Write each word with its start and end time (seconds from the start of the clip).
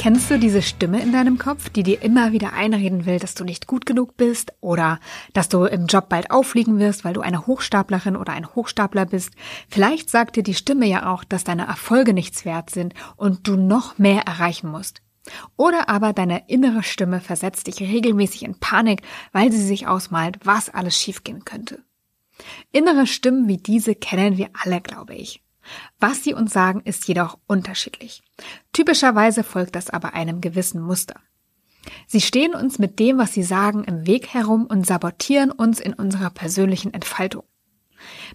Kennst 0.00 0.30
du 0.30 0.38
diese 0.38 0.62
Stimme 0.62 1.02
in 1.02 1.12
deinem 1.12 1.36
Kopf, 1.36 1.68
die 1.68 1.82
dir 1.82 2.00
immer 2.00 2.32
wieder 2.32 2.54
einreden 2.54 3.04
will, 3.04 3.18
dass 3.18 3.34
du 3.34 3.44
nicht 3.44 3.66
gut 3.66 3.84
genug 3.84 4.16
bist 4.16 4.50
oder 4.62 4.98
dass 5.34 5.50
du 5.50 5.64
im 5.64 5.88
Job 5.88 6.08
bald 6.08 6.30
auffliegen 6.30 6.78
wirst, 6.78 7.04
weil 7.04 7.12
du 7.12 7.20
eine 7.20 7.46
Hochstaplerin 7.46 8.16
oder 8.16 8.32
ein 8.32 8.46
Hochstapler 8.54 9.04
bist? 9.04 9.34
Vielleicht 9.68 10.08
sagt 10.08 10.36
dir 10.36 10.42
die 10.42 10.54
Stimme 10.54 10.86
ja 10.86 11.12
auch, 11.12 11.22
dass 11.22 11.44
deine 11.44 11.66
Erfolge 11.66 12.14
nichts 12.14 12.46
wert 12.46 12.70
sind 12.70 12.94
und 13.16 13.46
du 13.46 13.56
noch 13.56 13.98
mehr 13.98 14.22
erreichen 14.22 14.70
musst. 14.70 15.02
Oder 15.58 15.90
aber 15.90 16.14
deine 16.14 16.48
innere 16.48 16.82
Stimme 16.82 17.20
versetzt 17.20 17.66
dich 17.66 17.82
regelmäßig 17.82 18.44
in 18.44 18.58
Panik, 18.58 19.02
weil 19.32 19.52
sie 19.52 19.62
sich 19.62 19.86
ausmalt, 19.86 20.38
was 20.44 20.70
alles 20.70 20.98
schiefgehen 20.98 21.44
könnte. 21.44 21.84
Innere 22.72 23.06
Stimmen 23.06 23.48
wie 23.48 23.58
diese 23.58 23.94
kennen 23.94 24.38
wir 24.38 24.48
alle, 24.54 24.80
glaube 24.80 25.14
ich. 25.14 25.42
Was 25.98 26.24
sie 26.24 26.34
uns 26.34 26.52
sagen, 26.52 26.80
ist 26.84 27.06
jedoch 27.08 27.38
unterschiedlich. 27.46 28.22
Typischerweise 28.72 29.44
folgt 29.44 29.76
das 29.76 29.90
aber 29.90 30.14
einem 30.14 30.40
gewissen 30.40 30.80
Muster. 30.80 31.14
Sie 32.06 32.20
stehen 32.20 32.54
uns 32.54 32.78
mit 32.78 32.98
dem, 32.98 33.18
was 33.18 33.32
sie 33.32 33.42
sagen, 33.42 33.84
im 33.84 34.06
Weg 34.06 34.28
herum 34.28 34.66
und 34.66 34.86
sabotieren 34.86 35.50
uns 35.50 35.80
in 35.80 35.94
unserer 35.94 36.30
persönlichen 36.30 36.92
Entfaltung. 36.92 37.44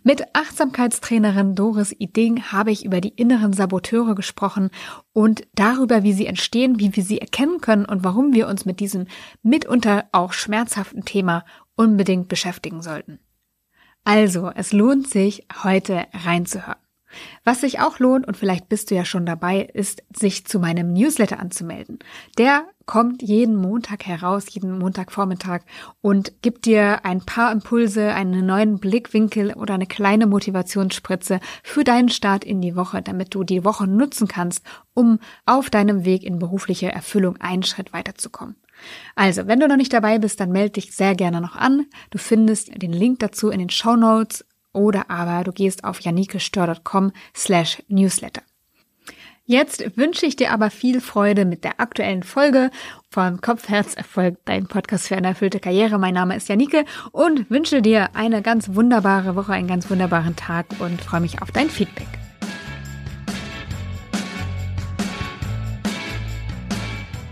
Mit 0.04 0.24
Achtsamkeitstrainerin 0.34 1.56
Doris 1.56 1.96
Iding 1.98 2.44
habe 2.52 2.72
ich 2.72 2.86
über 2.86 3.02
die 3.02 3.10
inneren 3.10 3.54
Saboteure 3.54 4.14
gesprochen 4.14 4.70
und 5.14 5.48
darüber, 5.56 6.04
wie 6.04 6.14
sie 6.14 6.28
entstehen, 6.28 6.80
wie 6.80 6.96
wir 6.96 7.04
sie 7.04 7.20
erkennen 7.20 7.62
können 7.62 7.86
und 7.86 8.04
warum 8.04 8.34
wir 8.34 8.48
uns 8.48 8.66
mit 8.66 8.80
diesem 8.80 9.08
mitunter 9.42 10.06
auch 10.12 10.34
schmerzhaften 10.34 11.06
Thema 11.06 11.46
unbedingt 11.76 12.28
beschäftigen 12.28 12.82
sollten. 12.82 13.20
Also, 14.04 14.52
es 14.54 14.72
lohnt 14.72 15.10
sich, 15.10 15.48
heute 15.64 16.06
reinzuhören. 16.14 16.85
Was 17.44 17.62
sich 17.62 17.80
auch 17.80 18.00
lohnt, 18.00 18.28
und 18.28 18.38
vielleicht 18.38 18.70
bist 18.70 18.92
du 18.92 18.96
ja 18.96 19.06
schon 19.06 19.26
dabei, 19.26 19.62
ist, 19.62 20.04
sich 20.16 20.46
zu 20.46 20.60
meinem 20.60 20.94
Newsletter 20.94 21.40
anzumelden. 21.40 22.00
Der 22.38 22.66
kommt 22.86 23.22
jeden 23.22 23.56
Montag 23.56 24.06
heraus, 24.06 24.46
jeden 24.50 24.78
Montagvormittag 24.78 25.62
und 26.02 26.42
gibt 26.42 26.66
dir 26.66 27.04
ein 27.04 27.26
paar 27.26 27.52
Impulse, 27.52 28.14
einen 28.14 28.46
neuen 28.46 28.80
Blickwinkel 28.80 29.54
oder 29.54 29.74
eine 29.74 29.88
kleine 29.88 30.28
Motivationsspritze 30.28 31.40
für 31.64 31.84
deinen 31.84 32.10
Start 32.10 32.44
in 32.44 32.62
die 32.62 32.76
Woche, 32.76 33.02
damit 33.02 33.34
du 33.34 33.44
die 33.44 33.66
Woche 33.66 33.88
nutzen 33.88 34.28
kannst, 34.28 34.64
um 34.94 35.20
auf 35.46 35.70
deinem 35.70 36.06
Weg 36.06 36.24
in 36.24 36.40
berufliche 36.40 36.92
Erfüllung 36.92 37.38
einen 37.38 37.64
Schritt 37.64 37.94
weiterzukommen. 37.94 38.56
Also, 39.16 39.48
wenn 39.48 39.60
du 39.60 39.68
noch 39.68 39.78
nicht 39.78 39.94
dabei 39.94 40.20
bist, 40.20 40.40
dann 40.40 40.52
melde 40.52 40.72
dich 40.72 40.96
sehr 40.96 41.16
gerne 41.16 41.42
noch 41.42 41.56
an. 41.56 41.86
Du 42.12 42.18
findest 42.18 42.82
den 42.82 42.92
Link 42.92 43.20
dazu 43.20 43.50
in 43.50 43.60
den 43.60 43.70
Show 43.70 43.96
Notes 43.96 44.46
oder 44.76 45.10
aber 45.10 45.44
du 45.44 45.52
gehst 45.52 45.84
auf 45.84 46.02
janikestör.com 46.02 47.12
slash 47.36 47.82
newsletter. 47.88 48.42
Jetzt 49.48 49.96
wünsche 49.96 50.26
ich 50.26 50.36
dir 50.36 50.52
aber 50.52 50.72
viel 50.72 51.02
Freude 51.02 51.46
mit 51.46 51.64
der 51.64 51.80
aktuellen 51.80 52.24
Folge 52.24 52.72
von 53.12 53.42
Kopf, 53.42 53.70
Herz, 53.70 53.94
Erfolg, 53.94 54.38
dein 54.46 54.66
Podcast 54.66 55.08
für 55.08 55.16
eine 55.16 55.28
erfüllte 55.28 55.60
Karriere. 55.60 56.00
Mein 56.00 56.16
Name 56.16 56.36
ist 56.36 56.50
Janike 56.50 56.84
und 57.12 57.52
wünsche 57.52 57.84
dir 57.84 58.16
eine 58.16 58.42
ganz 58.42 58.74
wunderbare 58.74 59.36
Woche, 59.36 59.54
einen 59.54 59.68
ganz 59.68 59.88
wunderbaren 59.92 60.36
Tag 60.36 60.66
und 60.80 61.00
freue 61.00 61.22
mich 61.22 61.44
auf 61.44 61.52
dein 61.52 61.70
Feedback. 61.70 62.08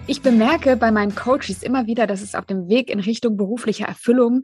Ich 0.06 0.22
bemerke 0.22 0.78
bei 0.78 0.92
meinen 0.92 1.16
Coaches 1.16 1.64
immer 1.64 1.88
wieder, 1.88 2.06
dass 2.06 2.22
es 2.22 2.36
auf 2.36 2.46
dem 2.46 2.68
Weg 2.68 2.92
in 2.92 3.00
Richtung 3.00 3.38
beruflicher 3.38 3.88
Erfüllung 3.88 4.44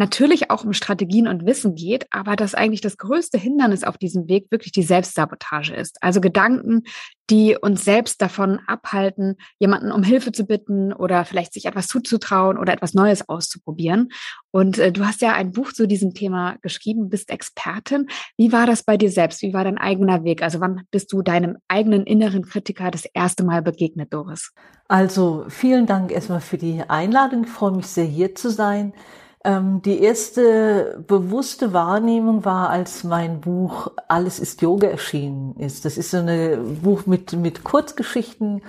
natürlich 0.00 0.50
auch 0.50 0.64
um 0.64 0.72
Strategien 0.72 1.28
und 1.28 1.46
Wissen 1.46 1.74
geht, 1.74 2.06
aber 2.10 2.34
dass 2.34 2.54
eigentlich 2.54 2.80
das 2.80 2.96
größte 2.96 3.38
Hindernis 3.38 3.84
auf 3.84 3.98
diesem 3.98 4.28
Weg 4.28 4.50
wirklich 4.50 4.72
die 4.72 4.82
Selbstsabotage 4.82 5.74
ist. 5.74 6.02
Also 6.02 6.20
Gedanken, 6.22 6.84
die 7.28 7.56
uns 7.60 7.84
selbst 7.84 8.20
davon 8.22 8.60
abhalten, 8.66 9.36
jemanden 9.58 9.92
um 9.92 10.02
Hilfe 10.02 10.32
zu 10.32 10.44
bitten 10.44 10.92
oder 10.92 11.24
vielleicht 11.24 11.52
sich 11.52 11.66
etwas 11.66 11.86
zuzutrauen 11.86 12.56
oder 12.56 12.72
etwas 12.72 12.94
Neues 12.94 13.28
auszuprobieren. 13.28 14.08
Und 14.50 14.78
äh, 14.78 14.90
du 14.90 15.06
hast 15.06 15.20
ja 15.20 15.34
ein 15.34 15.52
Buch 15.52 15.72
zu 15.72 15.86
diesem 15.86 16.14
Thema 16.14 16.56
geschrieben, 16.62 17.10
bist 17.10 17.30
Expertin. 17.30 18.08
Wie 18.38 18.52
war 18.52 18.66
das 18.66 18.82
bei 18.82 18.96
dir 18.96 19.10
selbst? 19.10 19.42
Wie 19.42 19.52
war 19.52 19.64
dein 19.64 19.78
eigener 19.78 20.24
Weg? 20.24 20.42
Also 20.42 20.60
wann 20.60 20.82
bist 20.90 21.12
du 21.12 21.20
deinem 21.20 21.58
eigenen 21.68 22.04
inneren 22.04 22.46
Kritiker 22.46 22.90
das 22.90 23.04
erste 23.04 23.44
Mal 23.44 23.60
begegnet, 23.60 24.12
Doris? 24.14 24.52
Also 24.88 25.44
vielen 25.48 25.84
Dank 25.84 26.10
erstmal 26.10 26.40
für 26.40 26.56
die 26.56 26.82
Einladung. 26.88 27.44
Ich 27.44 27.50
freue 27.50 27.72
mich 27.72 27.86
sehr, 27.86 28.06
hier 28.06 28.34
zu 28.34 28.50
sein. 28.50 28.94
Ähm, 29.42 29.80
die 29.82 30.02
erste 30.02 31.02
bewusste 31.06 31.72
Wahrnehmung 31.72 32.44
war, 32.44 32.68
als 32.68 33.04
mein 33.04 33.40
Buch 33.40 33.90
Alles 34.06 34.38
ist 34.38 34.60
Yoga 34.60 34.88
erschienen 34.88 35.56
ist. 35.56 35.84
Das 35.84 35.96
ist 35.96 36.10
so 36.10 36.18
ein 36.18 36.80
Buch 36.82 37.06
mit, 37.06 37.32
mit 37.32 37.64
Kurzgeschichten 37.64 38.60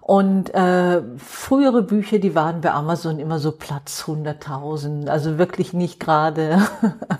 und 0.00 0.54
äh, 0.54 1.02
frühere 1.18 1.82
Bücher, 1.82 2.20
die 2.20 2.36
waren 2.36 2.60
bei 2.60 2.72
Amazon 2.72 3.18
immer 3.18 3.40
so 3.40 3.50
Platz 3.50 4.04
100.000, 4.06 5.08
also 5.08 5.36
wirklich 5.36 5.72
nicht 5.72 5.98
gerade 5.98 6.62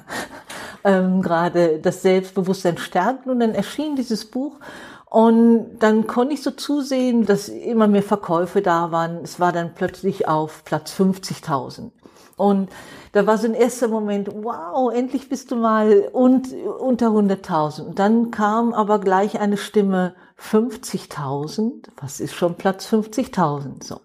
ähm, 0.84 1.20
gerade 1.20 1.80
das 1.80 2.02
Selbstbewusstsein 2.02 2.78
stärken. 2.78 3.30
Und 3.30 3.40
dann 3.40 3.54
erschien 3.54 3.96
dieses 3.96 4.24
Buch 4.24 4.60
und 5.06 5.78
dann 5.80 6.06
konnte 6.06 6.34
ich 6.34 6.42
so 6.42 6.52
zusehen, 6.52 7.26
dass 7.26 7.48
immer 7.48 7.88
mehr 7.88 8.04
Verkäufe 8.04 8.62
da 8.62 8.92
waren. 8.92 9.18
Es 9.24 9.40
war 9.40 9.52
dann 9.52 9.74
plötzlich 9.74 10.28
auf 10.28 10.64
Platz 10.64 10.92
50.000. 10.92 11.90
Und 12.36 12.68
da 13.12 13.26
war 13.26 13.38
so 13.38 13.46
ein 13.46 13.54
erster 13.54 13.88
Moment, 13.88 14.28
wow, 14.34 14.92
endlich 14.92 15.30
bist 15.30 15.50
du 15.50 15.56
mal 15.56 16.08
und, 16.12 16.52
unter 16.52 17.08
100.000. 17.08 17.82
Und 17.82 17.98
dann 17.98 18.30
kam 18.30 18.74
aber 18.74 18.98
gleich 18.98 19.40
eine 19.40 19.56
Stimme, 19.56 20.14
50.000, 20.38 21.88
was 21.98 22.20
ist 22.20 22.34
schon 22.34 22.56
Platz 22.56 22.92
50.000? 22.92 23.82
So. 23.82 24.00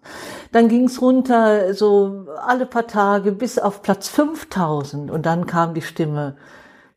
Dann 0.53 0.69
ging's 0.69 1.01
runter, 1.01 1.73
so 1.73 2.25
alle 2.45 2.65
paar 2.65 2.87
Tage 2.87 3.33
bis 3.33 3.59
auf 3.59 3.81
Platz 3.81 4.09
5.000 4.09 5.11
und 5.11 5.25
dann 5.25 5.45
kam 5.45 5.73
die 5.73 5.81
Stimme. 5.81 6.37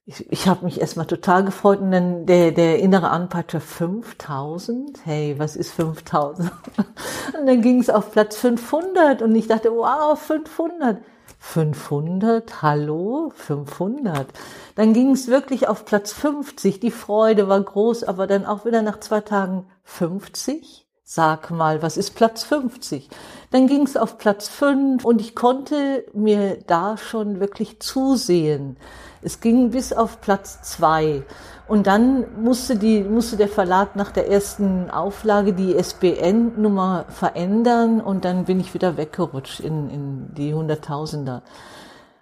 Ich, 0.06 0.30
ich 0.30 0.46
habe 0.46 0.64
mich 0.66 0.80
erstmal 0.80 1.06
total 1.06 1.44
gefreut 1.44 1.80
und 1.80 1.90
dann 1.90 2.26
der, 2.26 2.52
der 2.52 2.78
innere 2.78 3.08
Anpeitscher 3.10 3.60
5000. 3.60 5.00
Hey, 5.04 5.34
was 5.38 5.56
ist 5.56 5.72
5000? 5.72 6.52
Und 7.38 7.46
dann 7.46 7.62
ging's 7.62 7.88
auf 7.88 8.12
Platz 8.12 8.36
500 8.36 9.22
und 9.22 9.34
ich 9.34 9.48
dachte, 9.48 9.70
wow, 9.72 10.18
500. 10.18 10.98
500, 11.44 12.62
hallo, 12.62 13.30
500. 13.36 14.26
Dann 14.74 14.92
ging 14.92 15.12
es 15.12 15.28
wirklich 15.28 15.68
auf 15.68 15.84
Platz 15.84 16.12
50. 16.12 16.80
Die 16.80 16.90
Freude 16.90 17.48
war 17.48 17.60
groß, 17.60 18.02
aber 18.02 18.26
dann 18.26 18.44
auch 18.44 18.64
wieder 18.64 18.82
nach 18.82 18.98
zwei 18.98 19.20
Tagen 19.20 19.66
50. 19.84 20.86
Sag 21.04 21.50
mal, 21.50 21.80
was 21.82 21.96
ist 21.96 22.16
Platz 22.16 22.42
50? 22.44 23.08
Dann 23.50 23.68
ging 23.68 23.82
es 23.82 23.96
auf 23.96 24.18
Platz 24.18 24.48
5 24.48 25.04
und 25.04 25.20
ich 25.20 25.36
konnte 25.36 26.06
mir 26.14 26.56
da 26.66 26.96
schon 26.96 27.38
wirklich 27.38 27.78
zusehen. 27.78 28.78
Es 29.20 29.40
ging 29.40 29.70
bis 29.70 29.92
auf 29.92 30.22
Platz 30.22 30.62
2. 30.62 31.22
Und 31.66 31.86
dann 31.86 32.26
musste, 32.42 32.76
die, 32.76 33.02
musste 33.02 33.36
der 33.36 33.48
Verlag 33.48 33.96
nach 33.96 34.10
der 34.10 34.30
ersten 34.30 34.90
Auflage 34.90 35.54
die 35.54 35.74
SBN-Nummer 35.74 37.06
verändern 37.08 38.02
und 38.02 38.26
dann 38.26 38.44
bin 38.44 38.60
ich 38.60 38.74
wieder 38.74 38.98
weggerutscht 38.98 39.60
in, 39.60 39.88
in 39.88 40.34
die 40.34 40.52
Hunderttausender. 40.52 41.42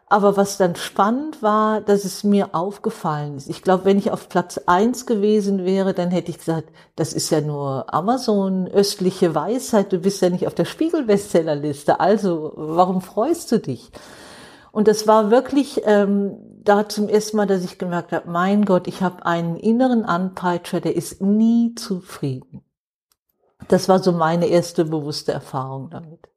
Aber 0.08 0.36
was 0.36 0.58
dann 0.58 0.76
spannend 0.76 1.42
war, 1.42 1.80
dass 1.80 2.04
es 2.04 2.22
mir 2.22 2.50
aufgefallen 2.52 3.38
ist. 3.38 3.48
Ich 3.48 3.62
glaube, 3.62 3.86
wenn 3.86 3.96
ich 3.98 4.10
auf 4.10 4.28
Platz 4.28 4.60
eins 4.66 5.06
gewesen 5.06 5.64
wäre, 5.64 5.94
dann 5.94 6.10
hätte 6.10 6.30
ich 6.30 6.38
gesagt, 6.38 6.68
das 6.96 7.14
ist 7.14 7.30
ja 7.30 7.40
nur 7.40 7.92
Amazon, 7.92 8.68
östliche 8.68 9.34
Weisheit, 9.34 9.90
du 9.90 9.98
bist 9.98 10.20
ja 10.20 10.28
nicht 10.28 10.46
auf 10.46 10.54
der 10.54 10.66
Spiegel-Bestsellerliste. 10.66 11.98
Also, 11.98 12.52
warum 12.56 13.00
freust 13.00 13.50
du 13.52 13.58
dich? 13.58 13.90
Und 14.72 14.88
das 14.88 15.06
war 15.06 15.30
wirklich 15.30 15.82
ähm, 15.84 16.38
da 16.64 16.88
zum 16.88 17.08
ersten 17.08 17.36
Mal, 17.36 17.46
dass 17.46 17.62
ich 17.62 17.78
gemerkt 17.78 18.10
habe, 18.10 18.30
mein 18.30 18.64
Gott, 18.64 18.88
ich 18.88 19.02
habe 19.02 19.24
einen 19.26 19.56
inneren 19.56 20.04
Anpeitscher, 20.04 20.80
der 20.80 20.96
ist 20.96 21.20
nie 21.20 21.74
zufrieden. 21.74 22.62
Das 23.68 23.88
war 23.88 23.98
so 24.00 24.12
meine 24.12 24.46
erste 24.46 24.86
bewusste 24.86 25.32
Erfahrung 25.32 25.90
damit. 25.90 26.28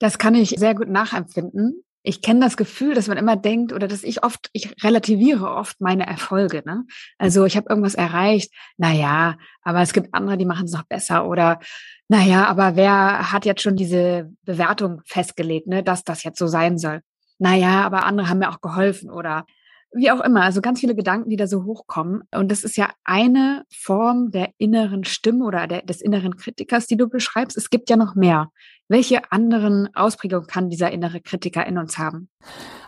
Das 0.00 0.18
kann 0.18 0.34
ich 0.34 0.50
sehr 0.50 0.74
gut 0.74 0.88
nachempfinden. 0.88 1.84
Ich 2.02 2.20
kenne 2.20 2.40
das 2.40 2.56
Gefühl, 2.56 2.94
dass 2.94 3.08
man 3.08 3.18
immer 3.18 3.36
denkt 3.36 3.72
oder 3.72 3.86
dass 3.86 4.02
ich 4.02 4.24
oft, 4.24 4.50
ich 4.52 4.82
relativiere 4.82 5.50
oft 5.50 5.80
meine 5.80 6.06
Erfolge. 6.06 6.62
Ne? 6.64 6.84
Also 7.16 7.44
ich 7.44 7.56
habe 7.56 7.68
irgendwas 7.68 7.94
erreicht, 7.94 8.52
naja, 8.76 9.36
aber 9.62 9.82
es 9.82 9.92
gibt 9.92 10.14
andere, 10.14 10.36
die 10.36 10.46
machen 10.46 10.66
es 10.66 10.72
noch 10.72 10.84
besser 10.84 11.28
oder 11.28 11.60
naja, 12.08 12.46
aber 12.46 12.74
wer 12.74 13.32
hat 13.32 13.44
jetzt 13.44 13.62
schon 13.62 13.76
diese 13.76 14.32
Bewertung 14.42 15.02
festgelegt, 15.04 15.66
ne, 15.66 15.82
dass 15.82 16.04
das 16.04 16.22
jetzt 16.24 16.38
so 16.38 16.46
sein 16.46 16.78
soll? 16.78 17.02
Naja, 17.38 17.84
aber 17.84 18.04
andere 18.04 18.28
haben 18.28 18.38
mir 18.38 18.50
auch 18.50 18.60
geholfen 18.60 19.10
oder 19.10 19.46
wie 19.92 20.10
auch 20.10 20.20
immer, 20.20 20.42
also 20.42 20.60
ganz 20.60 20.80
viele 20.80 20.94
Gedanken, 20.94 21.30
die 21.30 21.36
da 21.36 21.46
so 21.46 21.64
hochkommen. 21.64 22.22
Und 22.34 22.50
das 22.50 22.62
ist 22.62 22.76
ja 22.76 22.90
eine 23.04 23.64
Form 23.70 24.30
der 24.30 24.50
inneren 24.58 25.04
Stimme 25.04 25.44
oder 25.44 25.66
der, 25.66 25.82
des 25.82 26.02
inneren 26.02 26.36
Kritikers, 26.36 26.86
die 26.86 26.96
du 26.96 27.08
beschreibst. 27.08 27.56
Es 27.56 27.70
gibt 27.70 27.88
ja 27.88 27.96
noch 27.96 28.14
mehr. 28.14 28.50
Welche 28.90 29.30
anderen 29.32 29.94
Ausprägungen 29.94 30.46
kann 30.46 30.70
dieser 30.70 30.90
innere 30.90 31.20
Kritiker 31.20 31.66
in 31.66 31.76
uns 31.78 31.98
haben? 31.98 32.28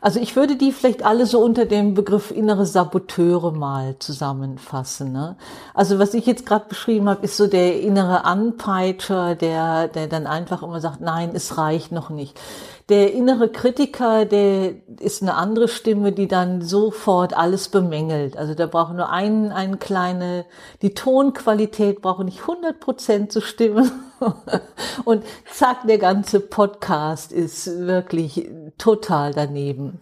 Also 0.01 0.19
ich 0.19 0.35
würde 0.35 0.57
die 0.57 0.73
vielleicht 0.73 1.05
alle 1.05 1.27
so 1.27 1.43
unter 1.43 1.67
dem 1.67 1.93
Begriff 1.93 2.31
innere 2.31 2.65
Saboteure 2.65 3.53
mal 3.53 3.99
zusammenfassen. 3.99 5.13
Ne? 5.13 5.37
Also 5.75 5.99
was 5.99 6.15
ich 6.15 6.25
jetzt 6.25 6.47
gerade 6.47 6.67
beschrieben 6.69 7.09
habe, 7.09 7.25
ist 7.25 7.37
so 7.37 7.47
der 7.47 7.81
innere 7.81 8.25
Anpeitscher, 8.25 9.35
der, 9.35 9.89
der 9.89 10.07
dann 10.07 10.27
einfach 10.27 10.63
immer 10.63 10.81
sagt, 10.81 11.03
nein, 11.03 11.33
es 11.35 11.59
reicht 11.59 11.93
noch 11.93 12.09
nicht. 12.09 12.41
Der 12.91 13.15
innere 13.15 13.49
Kritiker, 13.49 14.25
der 14.25 14.73
ist 14.99 15.23
eine 15.23 15.35
andere 15.35 15.69
Stimme, 15.69 16.11
die 16.11 16.27
dann 16.27 16.61
sofort 16.61 17.37
alles 17.37 17.69
bemängelt. 17.69 18.37
Also 18.37 18.55
da 18.55 18.67
braucht 18.67 18.95
nur 18.95 19.11
ein, 19.11 19.53
eine 19.53 19.77
kleine, 19.77 20.45
die 20.83 20.93
Tonqualität 20.93 22.03
braucht 22.03 22.25
nicht 22.25 22.41
100 22.41 22.81
Prozent 22.81 23.31
zu 23.31 23.41
stimmen. 23.41 23.93
Und 25.05 25.23
zack, 25.53 25.87
der 25.87 25.99
ganze 25.99 26.41
Podcast 26.41 27.31
ist 27.31 27.87
wirklich 27.87 28.51
total 28.77 29.33
daneben. 29.35 30.01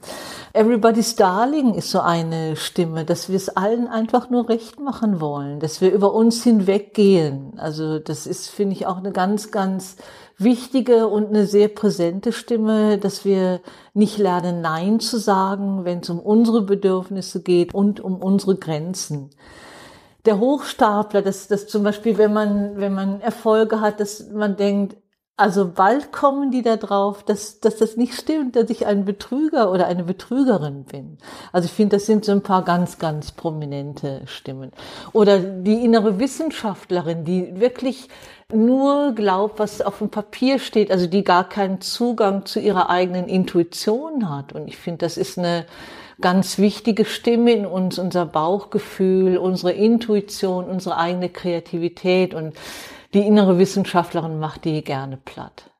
Everybody's 0.54 1.14
Darling 1.14 1.74
ist 1.74 1.90
so 1.90 2.00
eine 2.00 2.56
Stimme, 2.56 3.04
dass 3.04 3.28
wir 3.28 3.36
es 3.36 3.50
allen 3.50 3.86
einfach 3.86 4.30
nur 4.30 4.48
recht 4.48 4.80
machen 4.80 5.20
wollen, 5.20 5.60
dass 5.60 5.82
wir 5.82 5.92
über 5.92 6.14
uns 6.14 6.42
hinweggehen. 6.42 7.52
Also 7.58 7.98
das 7.98 8.26
ist, 8.26 8.48
finde 8.48 8.74
ich, 8.74 8.86
auch 8.86 8.96
eine 8.96 9.12
ganz, 9.12 9.50
ganz 9.50 9.96
wichtige 10.38 11.08
und 11.08 11.28
eine 11.28 11.46
sehr 11.46 11.68
präsente 11.68 12.32
Stimme, 12.32 12.98
dass 12.98 13.24
wir 13.24 13.60
nicht 13.92 14.18
lernen, 14.18 14.60
Nein 14.60 15.00
zu 15.00 15.18
sagen, 15.18 15.84
wenn 15.84 15.98
es 15.98 16.10
um 16.10 16.20
unsere 16.20 16.62
Bedürfnisse 16.62 17.42
geht 17.42 17.74
und 17.74 18.00
um 18.00 18.16
unsere 18.22 18.56
Grenzen. 18.56 19.30
Der 20.24 20.38
Hochstapler, 20.38 21.22
dass 21.22 21.48
das 21.48 21.66
zum 21.66 21.82
Beispiel, 21.82 22.18
wenn 22.18 22.32
man, 22.32 22.76
wenn 22.76 22.94
man 22.94 23.20
Erfolge 23.20 23.80
hat, 23.80 24.00
dass 24.00 24.30
man 24.30 24.56
denkt, 24.56 24.96
also 25.38 25.70
bald 25.72 26.12
kommen 26.12 26.50
die 26.50 26.62
da 26.62 26.76
drauf, 26.76 27.22
dass, 27.22 27.60
dass 27.60 27.76
das 27.76 27.96
nicht 27.96 28.14
stimmt, 28.14 28.56
dass 28.56 28.68
ich 28.70 28.86
ein 28.86 29.04
Betrüger 29.04 29.70
oder 29.70 29.86
eine 29.86 30.02
Betrügerin 30.02 30.82
bin. 30.82 31.16
Also 31.52 31.66
ich 31.66 31.72
finde, 31.72 31.96
das 31.96 32.06
sind 32.06 32.24
so 32.24 32.32
ein 32.32 32.42
paar 32.42 32.64
ganz, 32.64 32.98
ganz 32.98 33.30
prominente 33.30 34.22
Stimmen. 34.26 34.72
Oder 35.12 35.38
die 35.38 35.84
innere 35.84 36.18
Wissenschaftlerin, 36.18 37.24
die 37.24 37.60
wirklich 37.60 38.08
nur 38.52 39.12
glaubt, 39.14 39.60
was 39.60 39.80
auf 39.80 39.98
dem 39.98 40.10
Papier 40.10 40.58
steht, 40.58 40.90
also 40.90 41.06
die 41.06 41.22
gar 41.22 41.48
keinen 41.48 41.80
Zugang 41.80 42.44
zu 42.44 42.58
ihrer 42.58 42.90
eigenen 42.90 43.28
Intuition 43.28 44.28
hat. 44.28 44.52
Und 44.52 44.66
ich 44.66 44.76
finde, 44.76 44.98
das 44.98 45.16
ist 45.16 45.38
eine 45.38 45.66
ganz 46.20 46.58
wichtige 46.58 47.04
Stimme 47.04 47.52
in 47.52 47.64
uns, 47.64 48.00
unser 48.00 48.26
Bauchgefühl, 48.26 49.38
unsere 49.38 49.72
Intuition, 49.72 50.64
unsere 50.64 50.96
eigene 50.96 51.28
Kreativität 51.28 52.34
und 52.34 52.54
die 53.14 53.26
innere 53.26 53.58
Wissenschaftlerin 53.58 54.38
macht 54.38 54.64
die 54.64 54.82
gerne 54.82 55.16
platt. 55.16 55.70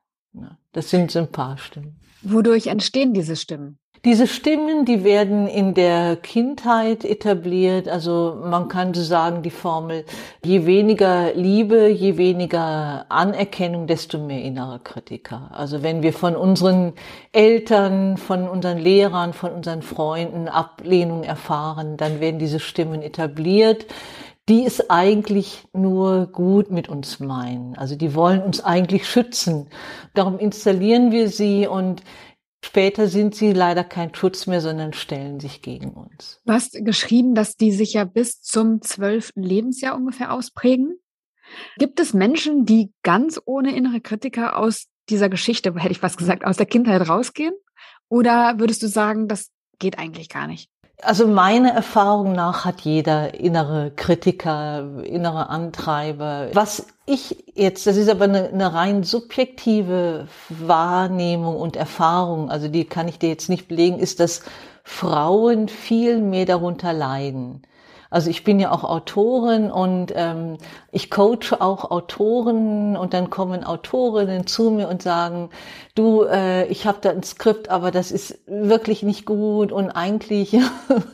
Das 0.71 0.89
sind 0.89 1.11
so 1.11 1.19
ein 1.19 1.31
paar 1.31 1.57
Stimmen. 1.57 1.99
Wodurch 2.21 2.67
entstehen 2.67 3.13
diese 3.13 3.35
Stimmen? 3.35 3.79
Diese 4.05 4.27
Stimmen, 4.27 4.85
die 4.85 5.03
werden 5.03 5.45
in 5.47 5.73
der 5.73 6.15
Kindheit 6.15 7.03
etabliert. 7.03 7.89
Also 7.89 8.41
man 8.45 8.69
kann 8.69 8.93
so 8.93 9.01
sagen, 9.03 9.41
die 9.41 9.49
Formel, 9.49 10.05
je 10.45 10.65
weniger 10.65 11.33
Liebe, 11.33 11.89
je 11.89 12.15
weniger 12.15 13.05
Anerkennung, 13.09 13.87
desto 13.87 14.17
mehr 14.17 14.41
innerer 14.41 14.79
Kritiker. 14.79 15.49
Also 15.51 15.83
wenn 15.83 16.01
wir 16.01 16.13
von 16.13 16.37
unseren 16.37 16.93
Eltern, 17.33 18.15
von 18.15 18.47
unseren 18.47 18.77
Lehrern, 18.77 19.33
von 19.33 19.51
unseren 19.51 19.81
Freunden 19.81 20.47
Ablehnung 20.47 21.23
erfahren, 21.23 21.97
dann 21.97 22.21
werden 22.21 22.39
diese 22.39 22.61
Stimmen 22.61 23.01
etabliert 23.01 23.85
die 24.49 24.65
es 24.65 24.89
eigentlich 24.89 25.63
nur 25.73 26.27
gut 26.27 26.71
mit 26.71 26.89
uns 26.89 27.19
meinen. 27.19 27.75
Also 27.77 27.95
die 27.95 28.15
wollen 28.15 28.41
uns 28.41 28.61
eigentlich 28.61 29.07
schützen. 29.07 29.67
Darum 30.15 30.39
installieren 30.39 31.11
wir 31.11 31.29
sie 31.29 31.67
und 31.67 32.03
Später 32.61 33.07
sind 33.07 33.35
sie 33.35 33.53
leider 33.53 33.85
kein 33.85 34.13
Schutz 34.13 34.45
mehr, 34.45 34.59
sondern 34.59 34.91
stellen 34.91 35.39
sich 35.39 35.61
gegen 35.61 35.91
uns. 35.91 36.41
Du 36.45 36.51
hast 36.51 36.73
geschrieben, 36.83 37.33
dass 37.33 37.55
die 37.55 37.71
sich 37.71 37.93
ja 37.93 38.03
bis 38.03 38.41
zum 38.41 38.81
zwölften 38.81 39.43
Lebensjahr 39.43 39.95
ungefähr 39.95 40.33
ausprägen. 40.33 40.99
Gibt 41.77 42.01
es 42.01 42.13
Menschen, 42.13 42.65
die 42.65 42.91
ganz 43.01 43.39
ohne 43.45 43.73
innere 43.73 44.01
Kritiker 44.01 44.57
aus 44.57 44.87
dieser 45.09 45.29
Geschichte, 45.29 45.73
hätte 45.75 45.91
ich 45.93 46.03
was 46.03 46.17
gesagt, 46.17 46.43
aus 46.43 46.57
der 46.57 46.65
Kindheit 46.65 47.07
rausgehen? 47.07 47.53
Oder 48.09 48.59
würdest 48.59 48.83
du 48.83 48.87
sagen, 48.87 49.29
das 49.29 49.51
geht 49.79 49.97
eigentlich 49.97 50.27
gar 50.27 50.47
nicht? 50.47 50.69
Also 51.01 51.27
meiner 51.27 51.71
Erfahrung 51.71 52.33
nach 52.33 52.65
hat 52.65 52.81
jeder 52.81 53.33
innere 53.33 53.91
Kritiker, 53.95 55.01
innere 55.03 55.49
Antreiber. 55.49 56.49
Was 56.53 56.87
ich 57.05 57.45
jetzt, 57.55 57.87
das 57.87 57.95
ist 57.95 58.09
aber 58.09 58.25
eine, 58.25 58.49
eine 58.49 58.73
rein 58.73 59.03
subjektive 59.03 60.27
Wahrnehmung 60.49 61.55
und 61.55 61.77
Erfahrung, 61.77 62.51
also 62.51 62.67
die 62.67 62.83
kann 62.83 63.07
ich 63.07 63.17
dir 63.17 63.29
jetzt 63.29 63.47
nicht 63.47 63.69
belegen, 63.69 63.97
ist, 63.99 64.19
dass 64.19 64.41
Frauen 64.83 65.69
viel 65.69 66.19
mehr 66.19 66.45
darunter 66.45 66.91
leiden. 66.91 67.61
Also 68.11 68.31
ich 68.31 68.43
bin 68.43 68.59
ja 68.59 68.71
auch 68.71 68.83
Autorin 68.83 69.69
und 69.71 70.11
ähm, 70.15 70.57
ich 70.91 71.11
coache 71.11 71.59
auch 71.59 71.91
Autoren 71.91 72.97
und 72.97 73.13
dann 73.13 73.29
kommen 73.29 73.63
Autorinnen 73.63 74.47
zu 74.47 74.71
mir 74.71 74.89
und 74.89 75.03
sagen, 75.03 75.51
du, 75.99 76.23
äh, 76.23 76.65
ich 76.67 76.85
habe 76.85 76.99
da 77.01 77.09
ein 77.09 77.23
Skript, 77.23 77.69
aber 77.69 77.91
das 77.91 78.11
ist 78.11 78.39
wirklich 78.47 79.03
nicht 79.03 79.25
gut 79.25 79.71
und 79.71 79.91
eigentlich 79.91 80.57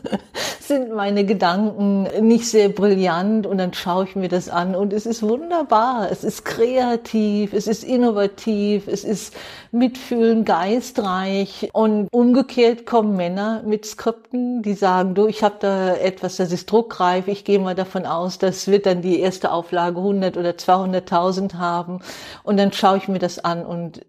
sind 0.60 0.94
meine 0.94 1.26
Gedanken 1.26 2.04
nicht 2.22 2.48
sehr 2.48 2.70
brillant 2.70 3.48
und 3.48 3.58
dann 3.58 3.74
schaue 3.74 4.06
ich 4.06 4.16
mir 4.16 4.30
das 4.30 4.48
an 4.48 4.76
und 4.76 4.94
es 4.94 5.06
ist 5.06 5.24
wunderbar, 5.24 6.10
es 6.12 6.24
ist 6.24 6.46
kreativ, 6.46 7.54
es 7.54 7.68
ist 7.68 7.84
innovativ, 7.84 8.88
es 8.88 9.04
ist 9.04 9.34
mitfühlen, 9.72 10.46
geistreich 10.46 11.70
und 11.74 12.08
umgekehrt 12.12 12.86
kommen 12.86 13.16
Männer 13.16 13.64
mit 13.66 13.86
Skripten, 13.86 14.62
die 14.62 14.74
sagen, 14.74 15.16
du, 15.16 15.28
ich 15.28 15.44
habe 15.44 15.56
da 15.60 15.96
etwas, 15.96 16.38
das 16.38 16.52
ist 16.52 16.72
druckreif, 16.72 17.28
ich 17.28 17.44
gehe 17.44 17.60
mal 17.60 17.76
davon 17.76 18.06
aus, 18.06 18.38
das 18.38 18.68
wird 18.68 18.86
dann 18.86 19.02
die 19.02 19.20
erste 19.20 19.52
Auflage 19.52 19.98
100 19.98 20.38
oder 20.38 20.52
200.000 20.52 21.56
haben 21.56 22.00
und 22.44 22.58
dann 22.58 22.72
schaue 22.72 22.98
ich 22.98 23.08
mir 23.08 23.20
das 23.20 23.40
an 23.40 23.66
und 23.66 24.02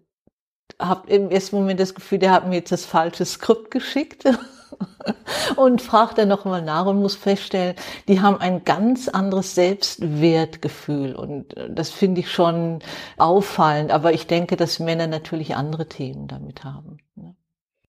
habe 0.79 1.09
im 1.09 1.29
ersten 1.29 1.55
Moment 1.55 1.79
das 1.79 1.95
Gefühl, 1.95 2.19
der 2.19 2.31
hat 2.31 2.47
mir 2.47 2.55
jetzt 2.55 2.71
das 2.71 2.85
falsche 2.85 3.25
Skript 3.25 3.71
geschickt. 3.71 4.25
und 5.55 5.81
fragt 5.81 6.17
dann 6.17 6.27
nochmal 6.27 6.61
nach 6.61 6.85
und 6.85 6.99
muss 6.99 7.15
feststellen, 7.15 7.75
die 8.07 8.21
haben 8.21 8.37
ein 8.37 8.63
ganz 8.63 9.07
anderes 9.07 9.55
Selbstwertgefühl 9.55 11.15
und 11.15 11.55
äh, 11.57 11.69
das 11.71 11.89
finde 11.89 12.21
ich 12.21 12.31
schon 12.31 12.79
auffallend. 13.17 13.91
Aber 13.91 14.13
ich 14.13 14.27
denke, 14.27 14.55
dass 14.55 14.79
Männer 14.79 15.07
natürlich 15.07 15.55
andere 15.55 15.87
Themen 15.87 16.27
damit 16.27 16.63
haben. 16.63 16.97
Ne? 17.15 17.35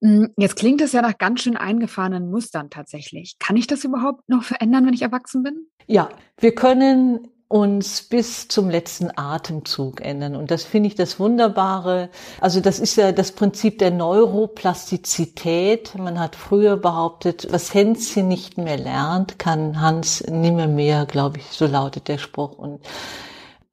Hm, 0.01 0.33
jetzt 0.37 0.57
klingt 0.57 0.81
es 0.81 0.93
ja 0.93 1.03
nach 1.03 1.19
ganz 1.19 1.43
schön 1.43 1.57
eingefahrenen 1.57 2.31
Mustern 2.31 2.71
tatsächlich. 2.71 3.39
Kann 3.39 3.57
ich 3.57 3.67
das 3.67 3.85
überhaupt 3.85 4.29
noch 4.29 4.45
verändern, 4.45 4.87
wenn 4.87 4.95
ich 4.95 5.03
erwachsen 5.03 5.43
bin? 5.43 5.67
Ja, 5.87 6.09
wir 6.39 6.55
können 6.55 7.29
uns 7.49 8.03
bis 8.03 8.49
zum 8.49 8.69
letzten 8.69 9.11
Atemzug 9.17 10.03
ändern. 10.03 10.37
Und 10.37 10.51
das 10.51 10.65
finde 10.65 10.89
ich 10.89 10.95
das 10.95 11.19
Wunderbare. 11.19 12.11
Also 12.41 12.61
das 12.61 12.79
ist 12.79 12.97
ja 12.97 13.11
das 13.11 13.33
Prinzip 13.33 13.79
der 13.79 13.91
Neuroplastizität. 13.91 15.95
Man 15.97 16.21
hat 16.21 16.37
früher 16.37 16.77
behauptet, 16.77 17.49
was 17.51 17.73
Hänschen 17.73 18.29
nicht 18.29 18.59
mehr 18.59 18.77
lernt, 18.77 19.39
kann 19.39 19.81
Hans 19.81 20.23
nimmer 20.29 20.67
mehr, 20.67 21.07
glaube 21.07 21.39
ich, 21.39 21.47
so 21.47 21.67
lautet 21.67 22.09
der 22.09 22.19
Spruch. 22.19 22.59
Und 22.59 22.81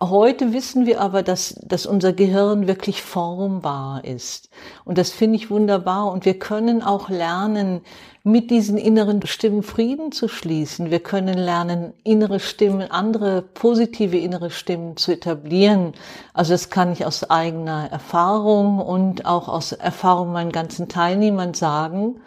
Heute 0.09 0.53
wissen 0.53 0.85
wir 0.85 1.01
aber, 1.01 1.24
dass, 1.24 1.55
dass 1.65 1.85
unser 1.85 2.13
Gehirn 2.13 2.67
wirklich 2.67 3.01
formbar 3.01 4.03
ist. 4.03 4.50
Und 4.83 4.97
das 4.97 5.12
finde 5.12 5.38
ich 5.38 5.50
wunderbar. 5.50 6.12
Und 6.12 6.25
wir 6.25 6.39
können 6.39 6.81
auch 6.81 7.09
lernen, 7.09 7.81
mit 8.27 8.50
diesen 8.50 8.79
inneren 8.79 9.24
Stimmen 9.27 9.62
Frieden 9.62 10.12
zu 10.12 10.27
schließen. 10.27 10.89
Wir 10.89 11.00
können 11.00 11.38
lernen, 11.38 11.93
innere 12.03 12.39
Stimmen, 12.39 12.89
andere 12.89 13.43
positive 13.43 14.17
innere 14.17 14.50
Stimmen 14.50 14.97
zu 14.97 15.12
etablieren. 15.12 15.93
Also 16.33 16.53
das 16.53 16.71
kann 16.71 16.91
ich 16.91 17.05
aus 17.05 17.29
eigener 17.29 17.88
Erfahrung 17.91 18.79
und 18.79 19.27
auch 19.27 19.47
aus 19.47 19.74
Erfahrung 19.74 20.31
meinen 20.31 20.51
ganzen 20.51 20.89
Teilnehmern 20.89 21.53
sagen. 21.53 22.19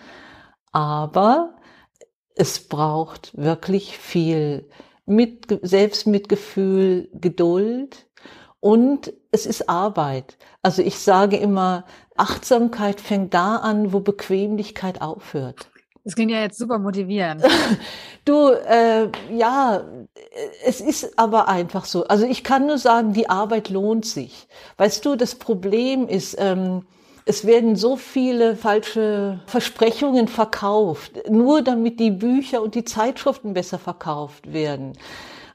Aber 0.70 1.54
es 2.36 2.68
braucht 2.68 3.36
wirklich 3.36 3.98
viel 3.98 4.70
mit 5.08 5.58
Selbstmitgefühl, 5.62 7.08
Geduld 7.14 8.06
und 8.60 9.12
es 9.30 9.46
ist 9.46 9.68
Arbeit. 9.68 10.36
Also 10.62 10.82
ich 10.82 10.98
sage 10.98 11.36
immer, 11.36 11.84
Achtsamkeit 12.16 13.00
fängt 13.00 13.34
da 13.34 13.56
an, 13.56 13.92
wo 13.92 14.00
Bequemlichkeit 14.00 15.00
aufhört. 15.00 15.70
Das 16.04 16.14
klingt 16.14 16.30
ja 16.30 16.40
jetzt 16.40 16.58
super 16.58 16.78
motivierend. 16.78 17.42
du, 18.24 18.48
äh, 18.48 19.10
ja, 19.30 19.84
es 20.64 20.80
ist 20.80 21.18
aber 21.18 21.48
einfach 21.48 21.84
so. 21.84 22.04
Also 22.04 22.24
ich 22.24 22.44
kann 22.44 22.66
nur 22.66 22.78
sagen, 22.78 23.12
die 23.12 23.28
Arbeit 23.28 23.68
lohnt 23.68 24.06
sich. 24.06 24.48
Weißt 24.78 25.04
du, 25.04 25.16
das 25.16 25.34
Problem 25.34 26.08
ist, 26.08 26.36
ähm, 26.38 26.86
Es 27.28 27.44
werden 27.44 27.76
so 27.76 27.96
viele 27.96 28.56
falsche 28.56 29.40
Versprechungen 29.44 30.28
verkauft, 30.28 31.28
nur 31.28 31.60
damit 31.60 32.00
die 32.00 32.10
Bücher 32.10 32.62
und 32.62 32.74
die 32.74 32.86
Zeitschriften 32.86 33.52
besser 33.52 33.78
verkauft 33.78 34.50
werden. 34.50 34.94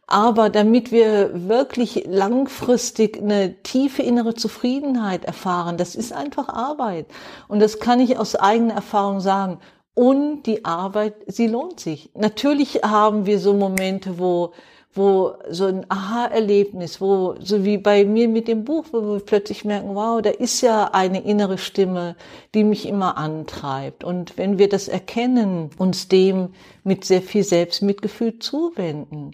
Aber 0.05 0.51
damit 0.51 0.91
wir 0.91 1.31
wirklich 1.49 2.05
langfristig 2.07 3.17
eine 3.19 3.55
tiefe 3.63 4.03
innere 4.03 4.35
Zufriedenheit 4.35 5.25
erfahren, 5.25 5.77
das 5.77 5.95
ist 5.95 6.13
einfach 6.13 6.47
Arbeit. 6.47 7.07
Und 7.47 7.59
das 7.59 7.79
kann 7.79 7.99
ich 7.99 8.19
aus 8.19 8.35
eigener 8.35 8.75
Erfahrung 8.75 9.19
sagen. 9.19 9.57
Und 9.95 10.43
die 10.43 10.65
Arbeit, 10.65 11.15
sie 11.25 11.47
lohnt 11.47 11.79
sich. 11.79 12.11
Natürlich 12.13 12.83
haben 12.83 13.25
wir 13.25 13.39
so 13.39 13.51
Momente, 13.51 14.19
wo 14.19 14.53
wo 14.93 15.33
so 15.49 15.65
ein 15.65 15.85
Aha-Erlebnis, 15.89 17.01
wo, 17.01 17.35
so 17.39 17.65
wie 17.65 17.77
bei 17.77 18.05
mir 18.05 18.27
mit 18.27 18.47
dem 18.47 18.63
Buch, 18.63 18.85
wo 18.91 19.01
wir 19.13 19.19
plötzlich 19.19 19.65
merken, 19.65 19.95
wow, 19.95 20.21
da 20.21 20.29
ist 20.29 20.61
ja 20.61 20.91
eine 20.93 21.23
innere 21.23 21.57
Stimme, 21.57 22.15
die 22.53 22.63
mich 22.63 22.87
immer 22.87 23.17
antreibt. 23.17 24.03
Und 24.03 24.37
wenn 24.37 24.59
wir 24.59 24.69
das 24.69 24.87
erkennen, 24.87 25.71
uns 25.77 26.07
dem 26.07 26.49
mit 26.83 27.05
sehr 27.05 27.21
viel 27.21 27.43
Selbstmitgefühl 27.43 28.39
zuwenden. 28.39 29.31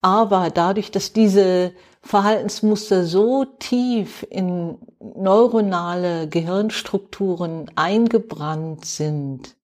Aber 0.00 0.50
dadurch, 0.50 0.90
dass 0.90 1.12
diese 1.12 1.72
Verhaltensmuster 2.00 3.04
so 3.04 3.44
tief 3.44 4.26
in 4.30 4.78
neuronale 5.00 6.28
Gehirnstrukturen 6.28 7.70
eingebrannt 7.74 8.84
sind, 8.84 9.56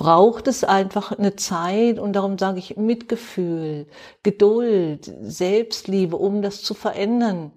braucht 0.00 0.48
es 0.48 0.64
einfach 0.64 1.12
eine 1.12 1.36
Zeit 1.36 1.98
und 1.98 2.14
darum 2.14 2.38
sage 2.38 2.58
ich 2.58 2.78
Mitgefühl, 2.78 3.84
Geduld, 4.22 5.12
Selbstliebe, 5.20 6.16
um 6.16 6.40
das 6.40 6.62
zu 6.62 6.72
verändern. 6.72 7.52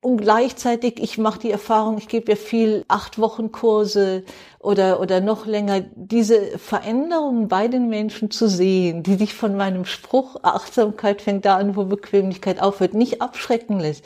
Und 0.00 0.16
gleichzeitig, 0.16 1.00
ich 1.00 1.16
mache 1.16 1.38
die 1.38 1.52
Erfahrung, 1.52 1.96
ich 1.98 2.08
gebe 2.08 2.32
ja 2.32 2.36
viel 2.36 2.84
acht 2.88 3.20
Wochen 3.20 3.52
Kurse 3.52 4.24
oder, 4.58 4.98
oder 4.98 5.20
noch 5.20 5.46
länger, 5.46 5.82
diese 5.94 6.58
Veränderungen 6.58 7.46
bei 7.46 7.68
den 7.68 7.88
Menschen 7.88 8.32
zu 8.32 8.48
sehen, 8.48 9.04
die 9.04 9.14
sich 9.14 9.32
von 9.32 9.56
meinem 9.56 9.84
Spruch, 9.84 10.42
Achtsamkeit 10.42 11.22
fängt 11.22 11.44
da 11.44 11.56
an, 11.56 11.76
wo 11.76 11.84
Bequemlichkeit 11.84 12.60
aufhört, 12.60 12.94
nicht 12.94 13.22
abschrecken 13.22 13.78
lässt 13.78 14.04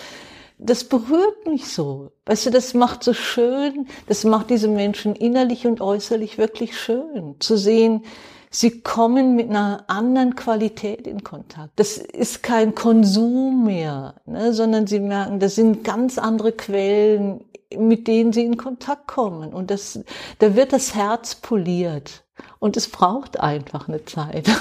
das 0.58 0.84
berührt 0.84 1.46
mich 1.46 1.68
so. 1.68 2.12
Weißt 2.26 2.46
du, 2.46 2.50
das 2.50 2.74
macht 2.74 3.02
so 3.02 3.12
schön, 3.12 3.86
das 4.06 4.24
macht 4.24 4.50
diese 4.50 4.68
Menschen 4.68 5.16
innerlich 5.16 5.66
und 5.66 5.80
äußerlich 5.80 6.38
wirklich 6.38 6.78
schön. 6.78 7.36
Zu 7.40 7.56
sehen, 7.56 8.04
sie 8.50 8.80
kommen 8.82 9.34
mit 9.34 9.50
einer 9.50 9.84
anderen 9.88 10.36
Qualität 10.36 11.06
in 11.06 11.24
Kontakt. 11.24 11.72
Das 11.76 11.96
ist 11.96 12.42
kein 12.42 12.74
Konsum 12.74 13.64
mehr, 13.64 14.20
ne, 14.26 14.52
sondern 14.52 14.86
sie 14.86 15.00
merken, 15.00 15.40
das 15.40 15.56
sind 15.56 15.82
ganz 15.82 16.18
andere 16.18 16.52
Quellen, 16.52 17.44
mit 17.76 18.06
denen 18.06 18.32
sie 18.32 18.44
in 18.44 18.56
Kontakt 18.56 19.08
kommen. 19.08 19.52
Und 19.52 19.70
das, 19.70 19.98
da 20.38 20.54
wird 20.54 20.72
das 20.72 20.94
Herz 20.94 21.34
poliert. 21.34 22.24
Und 22.60 22.76
es 22.76 22.88
braucht 22.88 23.40
einfach 23.40 23.88
eine 23.88 24.04
Zeit. 24.04 24.48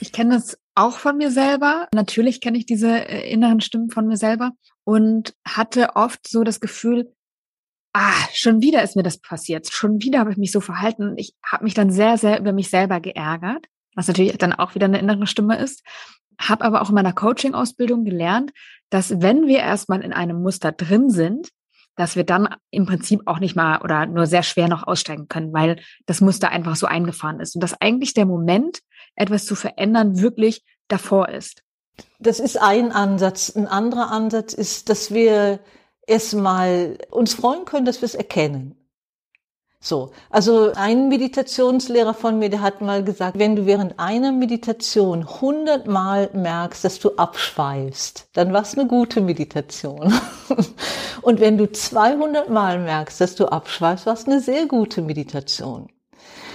Ich 0.00 0.12
kenne 0.12 0.36
das 0.36 0.56
auch 0.78 0.98
von 0.98 1.16
mir 1.16 1.30
selber. 1.30 1.88
Natürlich 1.92 2.40
kenne 2.40 2.56
ich 2.56 2.66
diese 2.66 3.08
äh, 3.08 3.30
inneren 3.30 3.60
Stimmen 3.60 3.90
von 3.90 4.06
mir 4.06 4.16
selber 4.16 4.52
und 4.84 5.34
hatte 5.46 5.96
oft 5.96 6.28
so 6.28 6.44
das 6.44 6.60
Gefühl, 6.60 7.12
ah, 7.92 8.14
schon 8.32 8.62
wieder 8.62 8.82
ist 8.82 8.94
mir 8.94 9.02
das 9.02 9.18
passiert. 9.18 9.68
Schon 9.70 10.00
wieder 10.02 10.20
habe 10.20 10.30
ich 10.30 10.36
mich 10.36 10.52
so 10.52 10.60
verhalten. 10.60 11.14
Ich 11.16 11.34
habe 11.44 11.64
mich 11.64 11.74
dann 11.74 11.90
sehr, 11.90 12.16
sehr 12.16 12.38
über 12.38 12.52
mich 12.52 12.70
selber 12.70 13.00
geärgert, 13.00 13.66
was 13.96 14.06
natürlich 14.06 14.38
dann 14.38 14.52
auch 14.52 14.74
wieder 14.74 14.86
eine 14.86 15.00
innere 15.00 15.26
Stimme 15.26 15.58
ist. 15.58 15.82
Habe 16.40 16.64
aber 16.64 16.80
auch 16.80 16.90
in 16.90 16.94
meiner 16.94 17.12
Coaching-Ausbildung 17.12 18.04
gelernt, 18.04 18.52
dass 18.90 19.20
wenn 19.20 19.48
wir 19.48 19.58
erstmal 19.58 20.02
in 20.02 20.12
einem 20.12 20.40
Muster 20.40 20.70
drin 20.70 21.10
sind, 21.10 21.48
dass 21.96 22.14
wir 22.14 22.22
dann 22.22 22.54
im 22.70 22.86
Prinzip 22.86 23.22
auch 23.26 23.40
nicht 23.40 23.56
mal 23.56 23.82
oder 23.82 24.06
nur 24.06 24.26
sehr 24.26 24.44
schwer 24.44 24.68
noch 24.68 24.86
aussteigen 24.86 25.26
können, 25.26 25.52
weil 25.52 25.80
das 26.06 26.20
Muster 26.20 26.50
einfach 26.50 26.76
so 26.76 26.86
eingefahren 26.86 27.40
ist. 27.40 27.56
Und 27.56 27.60
dass 27.60 27.80
eigentlich 27.80 28.14
der 28.14 28.24
Moment, 28.24 28.78
etwas 29.18 29.46
zu 29.46 29.54
verändern, 29.54 30.20
wirklich 30.20 30.64
davor 30.88 31.28
ist. 31.28 31.62
Das 32.18 32.40
ist 32.40 32.60
ein 32.60 32.92
Ansatz. 32.92 33.54
Ein 33.54 33.66
anderer 33.66 34.10
Ansatz 34.10 34.52
ist, 34.52 34.88
dass 34.88 35.12
wir 35.12 35.60
erstmal 36.06 36.98
uns 37.10 37.34
freuen 37.34 37.64
können, 37.64 37.84
dass 37.84 38.00
wir 38.00 38.06
es 38.06 38.14
erkennen. 38.14 38.74
So, 39.80 40.10
also 40.28 40.72
ein 40.74 41.08
Meditationslehrer 41.08 42.12
von 42.12 42.40
mir, 42.40 42.50
der 42.50 42.62
hat 42.62 42.80
mal 42.80 43.04
gesagt, 43.04 43.38
wenn 43.38 43.54
du 43.54 43.64
während 43.64 44.00
einer 44.00 44.32
Meditation 44.32 45.40
hundertmal 45.40 46.30
merkst, 46.32 46.84
dass 46.84 46.98
du 46.98 47.14
abschweifst, 47.14 48.28
dann 48.32 48.52
war 48.52 48.62
es 48.62 48.76
eine 48.76 48.88
gute 48.88 49.20
Meditation. 49.20 50.12
Und 51.22 51.38
wenn 51.38 51.58
du 51.58 51.70
200 51.70 52.48
Mal 52.48 52.80
merkst, 52.80 53.20
dass 53.20 53.36
du 53.36 53.46
abschweifst, 53.46 54.06
war 54.06 54.14
es 54.14 54.26
eine 54.26 54.40
sehr 54.40 54.66
gute 54.66 55.00
Meditation. 55.00 55.88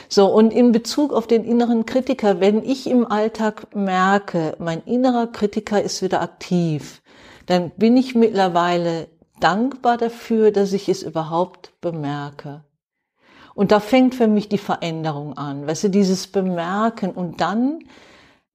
So, 0.10 0.28
und 0.28 0.52
in 0.52 0.72
Bezug 0.72 1.14
auf 1.14 1.28
den 1.28 1.44
inneren 1.44 1.86
Kritiker, 1.86 2.40
wenn 2.40 2.64
ich 2.64 2.88
im 2.88 3.06
Alltag 3.06 3.76
merke, 3.76 4.56
mein 4.60 4.84
innerer 4.84 5.28
Kritiker 5.28 5.82
ist 5.82 6.02
wieder 6.02 6.22
aktiv, 6.22 7.02
dann 7.46 7.72
bin 7.72 7.98
ich 7.98 8.16
mittlerweile 8.16 9.08
dankbar 9.40 9.98
dafür, 9.98 10.52
dass 10.52 10.74
ich 10.74 10.88
es 10.90 11.04
überhaupt 11.04 11.74
bemerke. 11.82 12.64
Und 13.56 13.72
da 13.72 13.80
fängt 13.80 14.16
für 14.16 14.28
mich 14.28 14.50
die 14.50 14.58
Veränderung 14.58 15.38
an. 15.38 15.68
Weißt 15.68 15.84
du, 15.86 15.90
dieses 15.90 16.28
Bemerken 16.28 17.12
und 17.12 17.42
dann 17.42 17.80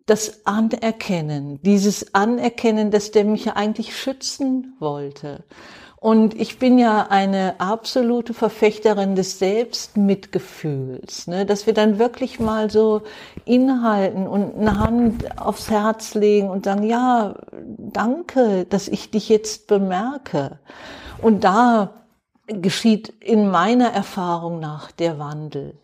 das 0.06 0.46
Anerkennen, 0.46 1.60
dieses 1.62 2.14
Anerkennen, 2.14 2.90
dass 2.90 3.10
der 3.10 3.24
mich 3.24 3.44
ja 3.44 3.56
eigentlich 3.56 3.96
schützen 3.96 4.74
wollte. 4.80 5.44
Und 6.00 6.40
ich 6.40 6.60
bin 6.60 6.78
ja 6.78 7.08
eine 7.10 7.58
absolute 7.58 8.32
Verfechterin 8.32 9.16
des 9.16 9.40
Selbstmitgefühls, 9.40 11.26
ne? 11.26 11.44
dass 11.44 11.66
wir 11.66 11.74
dann 11.74 11.98
wirklich 11.98 12.38
mal 12.38 12.70
so 12.70 13.02
inhalten 13.44 14.28
und 14.28 14.54
eine 14.56 14.78
Hand 14.78 15.40
aufs 15.40 15.70
Herz 15.70 16.14
legen 16.14 16.50
und 16.50 16.64
sagen, 16.66 16.84
ja, 16.84 17.34
danke, 17.78 18.64
dass 18.66 18.86
ich 18.86 19.10
dich 19.10 19.28
jetzt 19.28 19.66
bemerke. 19.66 20.60
Und 21.20 21.42
da 21.42 21.94
geschieht 22.46 23.08
in 23.20 23.50
meiner 23.50 23.92
Erfahrung 23.92 24.60
nach 24.60 24.92
der 24.92 25.18
Wandel. 25.18 25.76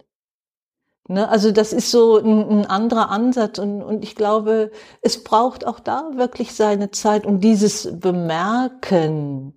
Ne, 1.06 1.28
also 1.28 1.50
das 1.50 1.72
ist 1.74 1.90
so 1.90 2.18
ein, 2.18 2.48
ein 2.48 2.66
anderer 2.66 3.10
Ansatz 3.10 3.58
und, 3.58 3.82
und 3.82 4.02
ich 4.04 4.14
glaube, 4.14 4.70
es 5.02 5.22
braucht 5.22 5.66
auch 5.66 5.78
da 5.78 6.12
wirklich 6.14 6.54
seine 6.54 6.92
Zeit 6.92 7.26
und 7.26 7.40
dieses 7.40 7.98
Bemerken, 8.00 9.52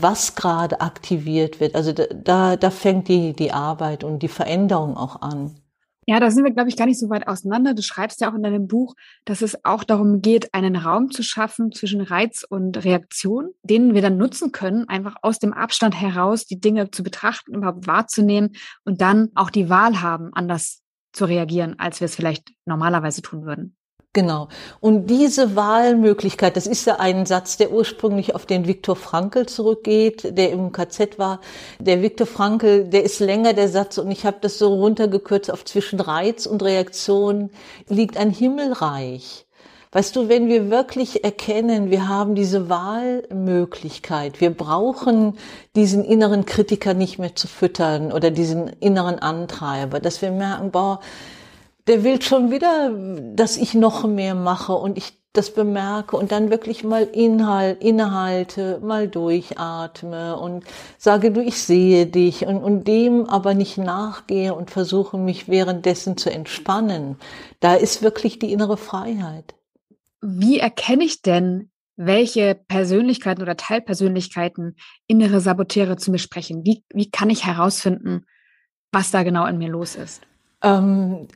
was 0.00 0.34
gerade 0.34 0.80
aktiviert 0.80 1.60
wird. 1.60 1.74
Also 1.74 1.92
da, 1.92 2.56
da 2.56 2.70
fängt 2.70 3.08
die, 3.08 3.32
die 3.32 3.52
Arbeit 3.52 4.04
und 4.04 4.20
die 4.20 4.28
Veränderung 4.28 4.96
auch 4.96 5.22
an. 5.22 5.56
Ja, 6.06 6.20
da 6.20 6.30
sind 6.30 6.44
wir, 6.44 6.52
glaube 6.52 6.68
ich, 6.68 6.76
gar 6.76 6.86
nicht 6.86 6.98
so 6.98 7.08
weit 7.08 7.26
auseinander. 7.28 7.72
Du 7.72 7.82
schreibst 7.82 8.20
ja 8.20 8.30
auch 8.30 8.34
in 8.34 8.42
deinem 8.42 8.68
Buch, 8.68 8.94
dass 9.24 9.40
es 9.40 9.64
auch 9.64 9.84
darum 9.84 10.20
geht, 10.20 10.52
einen 10.52 10.76
Raum 10.76 11.10
zu 11.10 11.22
schaffen 11.22 11.72
zwischen 11.72 12.02
Reiz 12.02 12.44
und 12.46 12.84
Reaktion, 12.84 13.54
den 13.62 13.94
wir 13.94 14.02
dann 14.02 14.18
nutzen 14.18 14.52
können, 14.52 14.86
einfach 14.88 15.16
aus 15.22 15.38
dem 15.38 15.54
Abstand 15.54 15.98
heraus 15.98 16.44
die 16.44 16.60
Dinge 16.60 16.90
zu 16.90 17.02
betrachten, 17.02 17.54
überhaupt 17.54 17.86
wahrzunehmen 17.86 18.54
und 18.84 19.00
dann 19.00 19.30
auch 19.34 19.48
die 19.48 19.70
Wahl 19.70 20.02
haben, 20.02 20.30
anders 20.34 20.82
zu 21.12 21.24
reagieren, 21.24 21.78
als 21.78 22.00
wir 22.00 22.06
es 22.06 22.16
vielleicht 22.16 22.52
normalerweise 22.66 23.22
tun 23.22 23.46
würden. 23.46 23.76
Genau. 24.14 24.46
Und 24.78 25.08
diese 25.10 25.56
Wahlmöglichkeit, 25.56 26.56
das 26.56 26.68
ist 26.68 26.86
ja 26.86 27.00
ein 27.00 27.26
Satz, 27.26 27.56
der 27.56 27.72
ursprünglich 27.72 28.36
auf 28.36 28.46
den 28.46 28.68
Viktor 28.68 28.94
Frankl 28.94 29.46
zurückgeht, 29.46 30.38
der 30.38 30.52
im 30.52 30.70
KZ 30.70 31.18
war. 31.18 31.40
Der 31.80 32.00
Viktor 32.00 32.28
Frankl, 32.28 32.84
der 32.84 33.02
ist 33.02 33.18
länger 33.18 33.54
der 33.54 33.68
Satz 33.68 33.98
und 33.98 34.12
ich 34.12 34.24
habe 34.24 34.36
das 34.40 34.56
so 34.56 34.72
runtergekürzt 34.72 35.50
auf 35.50 35.64
zwischen 35.64 35.98
Reiz 35.98 36.46
und 36.46 36.62
Reaktion 36.62 37.50
liegt 37.88 38.16
ein 38.16 38.30
Himmelreich. 38.30 39.46
Weißt 39.90 40.14
du, 40.14 40.28
wenn 40.28 40.48
wir 40.48 40.70
wirklich 40.70 41.24
erkennen, 41.24 41.90
wir 41.90 42.08
haben 42.08 42.36
diese 42.36 42.68
Wahlmöglichkeit, 42.68 44.40
wir 44.40 44.50
brauchen 44.50 45.38
diesen 45.74 46.04
inneren 46.04 46.46
Kritiker 46.46 46.94
nicht 46.94 47.18
mehr 47.18 47.34
zu 47.34 47.48
füttern 47.48 48.12
oder 48.12 48.30
diesen 48.30 48.68
inneren 48.80 49.18
Antreiber, 49.18 49.98
dass 49.98 50.22
wir 50.22 50.30
merken, 50.30 50.70
boah, 50.70 51.00
der 51.86 52.04
will 52.04 52.20
schon 52.22 52.50
wieder, 52.50 52.92
dass 53.34 53.56
ich 53.56 53.74
noch 53.74 54.06
mehr 54.06 54.34
mache 54.34 54.72
und 54.72 54.96
ich 54.96 55.12
das 55.34 55.52
bemerke 55.52 56.16
und 56.16 56.30
dann 56.30 56.50
wirklich 56.50 56.84
mal 56.84 57.02
Inhalt, 57.02 57.82
innehalte, 57.82 58.78
mal 58.80 59.08
durchatme 59.08 60.38
und 60.38 60.64
sage, 60.96 61.32
du, 61.32 61.42
ich 61.42 61.60
sehe 61.60 62.06
dich 62.06 62.46
und, 62.46 62.62
und 62.62 62.86
dem 62.86 63.28
aber 63.28 63.52
nicht 63.52 63.76
nachgehe 63.76 64.54
und 64.54 64.70
versuche 64.70 65.18
mich 65.18 65.48
währenddessen 65.48 66.16
zu 66.16 66.30
entspannen. 66.30 67.16
Da 67.58 67.74
ist 67.74 68.00
wirklich 68.00 68.38
die 68.38 68.52
innere 68.52 68.76
Freiheit. 68.76 69.54
Wie 70.22 70.60
erkenne 70.60 71.02
ich 71.02 71.20
denn, 71.20 71.68
welche 71.96 72.54
Persönlichkeiten 72.54 73.42
oder 73.42 73.56
Teilpersönlichkeiten 73.56 74.76
innere 75.08 75.40
Saboteure 75.40 75.96
zu 75.96 76.12
mir 76.12 76.18
sprechen? 76.18 76.64
Wie, 76.64 76.84
wie 76.92 77.10
kann 77.10 77.28
ich 77.28 77.44
herausfinden, 77.44 78.24
was 78.92 79.10
da 79.10 79.24
genau 79.24 79.46
in 79.46 79.58
mir 79.58 79.68
los 79.68 79.96
ist? 79.96 80.22
Ähm, 80.62 81.26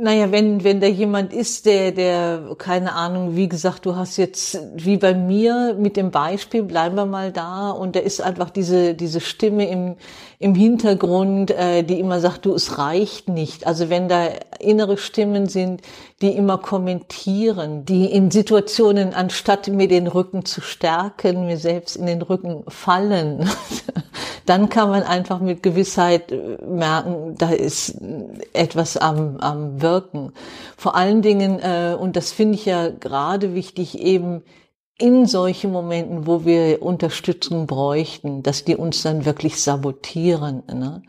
Naja, 0.00 0.30
wenn, 0.30 0.62
wenn 0.62 0.78
da 0.80 0.86
jemand 0.86 1.32
ist, 1.32 1.66
der, 1.66 1.90
der, 1.90 2.54
keine 2.56 2.92
Ahnung, 2.92 3.34
wie 3.34 3.48
gesagt, 3.48 3.84
du 3.84 3.96
hast 3.96 4.16
jetzt, 4.16 4.56
wie 4.76 4.96
bei 4.96 5.12
mir 5.12 5.74
mit 5.76 5.96
dem 5.96 6.12
Beispiel, 6.12 6.62
bleiben 6.62 6.94
wir 6.94 7.04
mal 7.04 7.32
da, 7.32 7.70
und 7.70 7.96
da 7.96 8.00
ist 8.00 8.20
einfach 8.20 8.50
diese, 8.50 8.94
diese 8.94 9.20
Stimme 9.20 9.68
im, 9.68 9.96
im 10.38 10.54
Hintergrund, 10.54 11.50
äh, 11.50 11.82
die 11.82 11.98
immer 11.98 12.20
sagt, 12.20 12.46
du, 12.46 12.54
es 12.54 12.78
reicht 12.78 13.28
nicht. 13.28 13.66
Also 13.66 13.90
wenn 13.90 14.06
da 14.06 14.28
innere 14.60 14.98
Stimmen 14.98 15.48
sind, 15.48 15.82
die 16.22 16.30
immer 16.30 16.58
kommentieren, 16.58 17.84
die 17.84 18.04
in 18.06 18.30
Situationen, 18.30 19.14
anstatt 19.14 19.66
mir 19.66 19.88
den 19.88 20.06
Rücken 20.06 20.44
zu 20.44 20.60
stärken, 20.60 21.46
mir 21.46 21.56
selbst 21.56 21.96
in 21.96 22.06
den 22.06 22.22
Rücken 22.22 22.62
fallen, 22.68 23.50
dann 24.48 24.68
kann 24.68 24.88
man 24.88 25.02
einfach 25.02 25.40
mit 25.40 25.62
Gewissheit 25.62 26.32
äh, 26.32 26.58
merken, 26.64 27.34
da 27.36 27.50
ist 27.50 27.96
etwas 28.52 28.96
am, 28.96 29.36
am 29.38 29.82
Wirken. 29.82 30.32
Vor 30.76 30.94
allen 30.94 31.22
Dingen, 31.22 31.58
äh, 31.60 31.96
und 31.98 32.16
das 32.16 32.32
finde 32.32 32.54
ich 32.54 32.64
ja 32.64 32.88
gerade 32.88 33.54
wichtig, 33.54 33.98
eben 33.98 34.42
in 34.98 35.26
solchen 35.26 35.70
Momenten, 35.70 36.26
wo 36.26 36.44
wir 36.44 36.82
Unterstützung 36.82 37.68
bräuchten, 37.68 38.42
dass 38.42 38.64
die 38.64 38.76
uns 38.76 39.02
dann 39.02 39.24
wirklich 39.24 39.62
sabotieren. 39.62 40.64
Ne? 40.66 41.02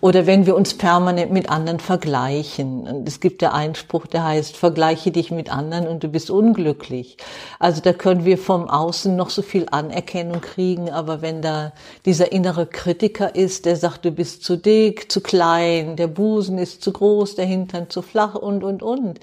Oder 0.00 0.26
wenn 0.26 0.44
wir 0.44 0.54
uns 0.54 0.74
permanent 0.74 1.32
mit 1.32 1.48
anderen 1.48 1.80
vergleichen. 1.80 2.86
Und 2.86 3.08
es 3.08 3.20
gibt 3.20 3.40
ja 3.40 3.52
einen 3.52 3.74
Spruch, 3.74 4.06
der 4.06 4.22
heißt, 4.22 4.54
vergleiche 4.54 5.10
dich 5.10 5.30
mit 5.30 5.50
anderen 5.50 5.88
und 5.88 6.04
du 6.04 6.08
bist 6.08 6.30
unglücklich. 6.30 7.16
Also 7.58 7.80
da 7.80 7.94
können 7.94 8.26
wir 8.26 8.36
vom 8.36 8.68
Außen 8.68 9.16
noch 9.16 9.30
so 9.30 9.40
viel 9.40 9.66
Anerkennung 9.70 10.42
kriegen, 10.42 10.90
aber 10.90 11.22
wenn 11.22 11.40
da 11.40 11.72
dieser 12.04 12.32
innere 12.32 12.66
Kritiker 12.66 13.34
ist, 13.34 13.64
der 13.64 13.76
sagt, 13.76 14.04
du 14.04 14.10
bist 14.10 14.44
zu 14.44 14.56
dick, 14.58 15.10
zu 15.10 15.22
klein, 15.22 15.96
der 15.96 16.08
Busen 16.08 16.58
ist 16.58 16.82
zu 16.82 16.92
groß, 16.92 17.36
der 17.36 17.46
Hintern 17.46 17.88
zu 17.88 18.02
flach 18.02 18.34
und, 18.34 18.62
und, 18.62 18.82
und, 18.82 19.20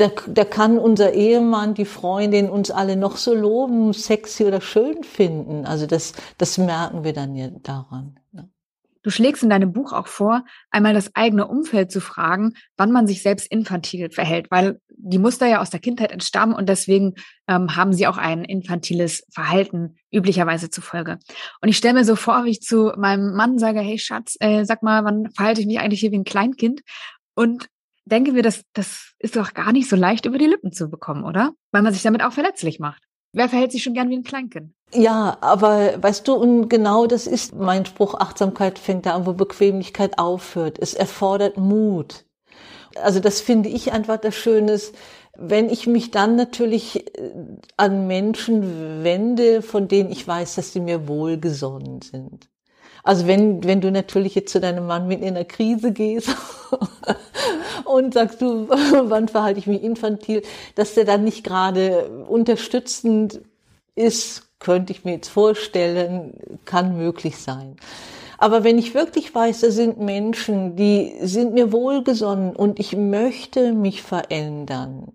da, 0.00 0.10
da 0.26 0.44
kann 0.44 0.78
unser 0.78 1.12
Ehemann, 1.12 1.74
die 1.74 1.84
Freundin 1.84 2.48
uns 2.48 2.70
alle 2.70 2.96
noch 2.96 3.16
so 3.16 3.34
loben, 3.34 3.92
sexy 3.92 4.44
oder 4.44 4.60
schön 4.60 5.04
finden. 5.04 5.66
Also 5.66 5.86
das, 5.86 6.14
das 6.38 6.58
merken 6.58 7.04
wir 7.04 7.12
dann 7.12 7.34
ja 7.34 7.48
daran. 7.62 8.18
Ne? 8.32 8.48
Du 9.02 9.10
schlägst 9.10 9.42
in 9.42 9.50
deinem 9.50 9.72
Buch 9.72 9.92
auch 9.92 10.06
vor, 10.06 10.44
einmal 10.70 10.92
das 10.92 11.14
eigene 11.14 11.46
Umfeld 11.46 11.90
zu 11.90 12.00
fragen, 12.00 12.54
wann 12.76 12.92
man 12.92 13.06
sich 13.06 13.22
selbst 13.22 13.50
infantil 13.50 14.10
verhält, 14.10 14.50
weil 14.50 14.80
die 14.88 15.18
Muster 15.18 15.46
ja 15.46 15.60
aus 15.60 15.70
der 15.70 15.80
Kindheit 15.80 16.12
entstammen 16.12 16.54
und 16.54 16.68
deswegen 16.68 17.14
ähm, 17.48 17.76
haben 17.76 17.94
sie 17.94 18.06
auch 18.06 18.18
ein 18.18 18.44
infantiles 18.44 19.26
Verhalten 19.32 19.96
üblicherweise 20.12 20.68
zufolge. 20.68 21.18
Und 21.62 21.68
ich 21.68 21.78
stelle 21.78 21.94
mir 21.94 22.04
so 22.04 22.16
vor, 22.16 22.44
wie 22.44 22.50
ich 22.50 22.60
zu 22.60 22.92
meinem 22.96 23.34
Mann 23.34 23.58
sage, 23.58 23.80
hey 23.80 23.98
Schatz, 23.98 24.36
äh, 24.40 24.64
sag 24.64 24.82
mal, 24.82 25.04
wann 25.04 25.30
verhalte 25.30 25.62
ich 25.62 25.66
mich 25.66 25.80
eigentlich 25.80 26.00
hier 26.00 26.12
wie 26.12 26.18
ein 26.18 26.24
Kleinkind? 26.24 26.82
Und 27.34 27.68
denke 28.04 28.32
mir, 28.32 28.42
das, 28.42 28.62
das 28.72 29.12
ist 29.18 29.36
doch 29.36 29.54
gar 29.54 29.72
nicht 29.72 29.88
so 29.88 29.96
leicht 29.96 30.26
über 30.26 30.38
die 30.38 30.46
Lippen 30.46 30.72
zu 30.72 30.88
bekommen, 30.88 31.24
oder? 31.24 31.52
Weil 31.72 31.82
man 31.82 31.92
sich 31.92 32.02
damit 32.02 32.22
auch 32.22 32.32
verletzlich 32.32 32.80
macht. 32.80 33.02
Wer 33.32 33.48
verhält 33.48 33.70
sich 33.70 33.82
schon 33.82 33.94
gern 33.94 34.10
wie 34.10 34.16
ein 34.16 34.24
Kleinkind? 34.24 34.72
Ja, 34.92 35.38
aber 35.40 36.02
weißt 36.02 36.26
du, 36.26 36.34
und 36.34 36.68
genau 36.68 37.06
das 37.06 37.28
ist 37.28 37.54
mein 37.54 37.86
Spruch, 37.86 38.14
Achtsamkeit 38.14 38.78
fängt 38.78 39.06
da 39.06 39.14
an, 39.14 39.26
wo 39.26 39.34
Bequemlichkeit 39.34 40.18
aufhört. 40.18 40.78
Es 40.80 40.94
erfordert 40.94 41.56
Mut. 41.56 42.24
Also 42.96 43.20
das 43.20 43.40
finde 43.40 43.68
ich 43.68 43.92
einfach 43.92 44.16
das 44.16 44.34
Schöne, 44.34 44.80
wenn 45.36 45.70
ich 45.70 45.86
mich 45.86 46.10
dann 46.10 46.34
natürlich 46.34 47.06
äh, 47.16 47.32
an 47.76 48.08
Menschen 48.08 49.04
wende, 49.04 49.62
von 49.62 49.86
denen 49.86 50.10
ich 50.10 50.26
weiß, 50.26 50.56
dass 50.56 50.72
sie 50.72 50.80
mir 50.80 51.06
wohlgesonnen 51.06 52.02
sind. 52.02 52.50
Also 53.02 53.26
wenn, 53.26 53.64
wenn 53.64 53.80
du 53.80 53.90
natürlich 53.90 54.34
jetzt 54.34 54.52
zu 54.52 54.60
deinem 54.60 54.86
Mann 54.86 55.08
mit 55.08 55.20
in 55.20 55.28
einer 55.28 55.44
Krise 55.44 55.92
gehst 55.92 56.30
und 57.84 58.14
sagst 58.14 58.42
du, 58.42 58.68
wann 59.04 59.28
verhalte 59.28 59.58
ich 59.58 59.66
mich 59.66 59.82
infantil, 59.82 60.42
dass 60.74 60.94
der 60.94 61.04
dann 61.04 61.24
nicht 61.24 61.44
gerade 61.44 62.08
unterstützend 62.28 63.40
ist, 63.94 64.48
könnte 64.58 64.92
ich 64.92 65.04
mir 65.04 65.12
jetzt 65.12 65.28
vorstellen, 65.28 66.34
kann 66.64 66.96
möglich 66.96 67.38
sein. 67.38 67.76
Aber 68.38 68.64
wenn 68.64 68.78
ich 68.78 68.94
wirklich 68.94 69.34
weiß, 69.34 69.60
da 69.60 69.70
sind 69.70 70.00
Menschen, 70.00 70.76
die 70.76 71.14
sind 71.20 71.52
mir 71.52 71.72
wohlgesonnen 71.72 72.56
und 72.56 72.80
ich 72.80 72.96
möchte 72.96 73.72
mich 73.72 74.02
verändern, 74.02 75.12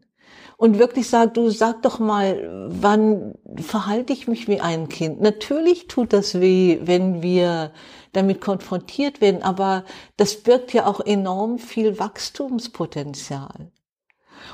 und 0.58 0.80
wirklich 0.80 1.10
sagt, 1.10 1.38
du 1.38 1.50
sag 1.50 1.82
doch 1.82 2.00
mal, 2.00 2.68
wann 2.70 3.36
verhalte 3.58 4.14
ich 4.14 4.28
mich 4.28 4.48
wie 4.48 4.62
ein 4.62 4.90
Kind? 4.90 5.22
Natürlich 5.22 5.88
tut 5.88 6.14
das 6.14 6.40
weh, 6.40 6.80
wenn 6.84 7.22
wir 7.22 7.72
damit 8.14 8.40
konfrontiert 8.42 9.22
werden, 9.22 9.44
aber 9.44 9.84
das 10.18 10.38
birgt 10.38 10.74
ja 10.74 10.86
auch 10.88 11.02
enorm 11.02 11.60
viel 11.60 12.00
Wachstumspotenzial. 12.00 13.72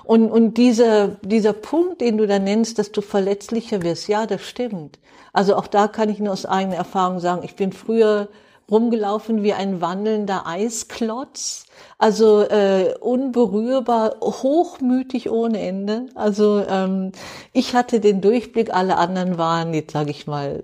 Und, 0.03 0.31
und 0.31 0.55
dieser, 0.55 1.09
dieser 1.21 1.53
Punkt, 1.53 2.01
den 2.01 2.17
du 2.17 2.25
da 2.25 2.39
nennst, 2.39 2.79
dass 2.79 2.91
du 2.91 3.01
verletzlicher 3.01 3.83
wirst, 3.83 4.07
ja, 4.07 4.25
das 4.25 4.41
stimmt. 4.41 4.99
Also 5.33 5.55
auch 5.55 5.67
da 5.67 5.87
kann 5.87 6.09
ich 6.09 6.19
nur 6.19 6.33
aus 6.33 6.45
eigener 6.45 6.77
Erfahrung 6.77 7.19
sagen, 7.19 7.43
ich 7.43 7.55
bin 7.55 7.71
früher 7.71 8.29
rumgelaufen 8.71 9.43
wie 9.43 9.53
ein 9.53 9.81
wandelnder 9.81 10.47
Eisklotz, 10.47 11.65
also 11.97 12.41
äh, 12.41 12.95
unberührbar, 12.99 14.15
hochmütig 14.21 15.29
ohne 15.29 15.59
Ende. 15.59 16.07
Also 16.15 16.63
ähm, 16.67 17.11
ich 17.53 17.75
hatte 17.75 17.99
den 17.99 18.21
Durchblick, 18.21 18.73
alle 18.73 18.97
anderen 18.97 19.37
waren 19.37 19.73
jetzt 19.73 19.91
sage 19.91 20.11
ich 20.11 20.25
mal 20.25 20.63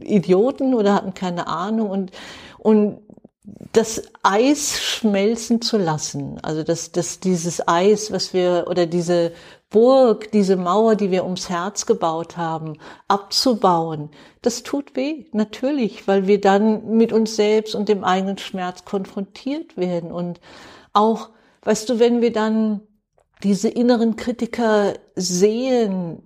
Idioten 0.00 0.74
oder 0.74 0.94
hatten 0.94 1.14
keine 1.14 1.46
Ahnung 1.46 1.90
und 1.90 2.10
und 2.58 2.98
das 3.72 4.02
Eis 4.22 4.80
schmelzen 4.80 5.60
zu 5.60 5.76
lassen, 5.76 6.38
also 6.42 6.62
dass 6.62 6.92
das 6.92 7.20
dieses 7.20 7.66
Eis, 7.68 8.10
was 8.10 8.32
wir 8.32 8.66
oder 8.68 8.86
diese 8.86 9.32
Burg, 9.74 10.30
diese 10.30 10.54
Mauer, 10.54 10.94
die 10.94 11.10
wir 11.10 11.24
ums 11.24 11.50
Herz 11.50 11.84
gebaut 11.84 12.36
haben, 12.36 12.78
abzubauen, 13.08 14.10
das 14.40 14.62
tut 14.62 14.94
weh, 14.94 15.24
natürlich, 15.32 16.06
weil 16.06 16.28
wir 16.28 16.40
dann 16.40 16.96
mit 16.96 17.12
uns 17.12 17.34
selbst 17.34 17.74
und 17.74 17.88
dem 17.88 18.04
eigenen 18.04 18.38
Schmerz 18.38 18.84
konfrontiert 18.84 19.76
werden. 19.76 20.12
Und 20.12 20.40
auch, 20.92 21.30
weißt 21.62 21.88
du, 21.88 21.98
wenn 21.98 22.20
wir 22.20 22.32
dann 22.32 22.82
diese 23.42 23.68
inneren 23.68 24.14
Kritiker 24.14 24.92
sehen, 25.16 26.22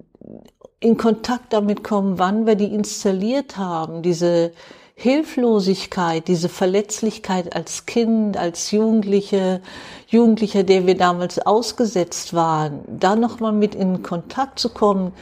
in 0.78 0.98
Kontakt 0.98 1.54
damit 1.54 1.82
kommen, 1.82 2.18
wann 2.18 2.44
wir 2.44 2.54
die 2.54 2.74
installiert 2.74 3.56
haben, 3.56 4.02
diese 4.02 4.52
Hilflosigkeit, 5.00 6.26
diese 6.26 6.48
Verletzlichkeit 6.48 7.54
als 7.54 7.86
Kind, 7.86 8.36
als 8.36 8.72
Jugendliche, 8.72 9.60
Jugendlicher, 10.08 10.64
der 10.64 10.88
wir 10.88 10.96
damals 10.96 11.38
ausgesetzt 11.38 12.34
waren, 12.34 12.80
da 12.88 13.14
nochmal 13.14 13.52
mit 13.52 13.76
in 13.76 14.02
Kontakt 14.02 14.58
zu 14.58 14.70
kommen, 14.70 15.12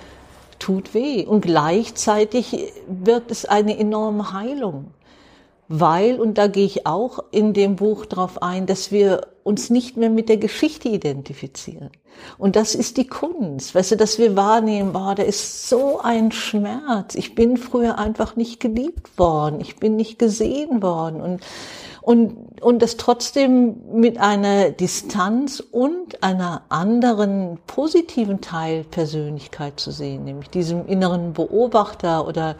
tut 0.58 0.94
weh. 0.94 1.26
Und 1.26 1.42
gleichzeitig 1.42 2.72
birgt 2.88 3.30
es 3.30 3.44
eine 3.44 3.78
enorme 3.78 4.32
Heilung 4.32 4.86
weil, 5.68 6.20
und 6.20 6.38
da 6.38 6.46
gehe 6.46 6.66
ich 6.66 6.86
auch 6.86 7.24
in 7.30 7.52
dem 7.52 7.76
Buch 7.76 8.06
drauf 8.06 8.42
ein, 8.42 8.66
dass 8.66 8.92
wir 8.92 9.28
uns 9.42 9.70
nicht 9.70 9.96
mehr 9.96 10.10
mit 10.10 10.28
der 10.28 10.36
Geschichte 10.36 10.88
identifizieren. 10.88 11.90
Und 12.38 12.56
das 12.56 12.74
ist 12.74 12.96
die 12.96 13.06
Kunst, 13.06 13.74
weißt 13.74 13.92
du, 13.92 13.96
dass 13.96 14.18
wir 14.18 14.36
wahrnehmen, 14.36 14.92
boah, 14.92 15.14
da 15.14 15.22
ist 15.22 15.68
so 15.68 16.00
ein 16.00 16.32
Schmerz. 16.32 17.14
Ich 17.14 17.34
bin 17.34 17.56
früher 17.56 17.98
einfach 17.98 18.36
nicht 18.36 18.58
geliebt 18.60 19.18
worden. 19.18 19.60
Ich 19.60 19.76
bin 19.76 19.96
nicht 19.96 20.18
gesehen 20.18 20.82
worden. 20.82 21.20
Und, 21.20 21.40
und, 22.00 22.62
und 22.62 22.82
das 22.82 22.96
trotzdem 22.96 23.76
mit 23.92 24.18
einer 24.18 24.70
Distanz 24.70 25.60
und 25.60 26.22
einer 26.22 26.62
anderen 26.68 27.58
positiven 27.66 28.40
Teilpersönlichkeit 28.40 29.78
zu 29.78 29.90
sehen, 29.90 30.24
nämlich 30.24 30.48
diesem 30.50 30.86
inneren 30.86 31.32
Beobachter 31.32 32.26
oder 32.26 32.56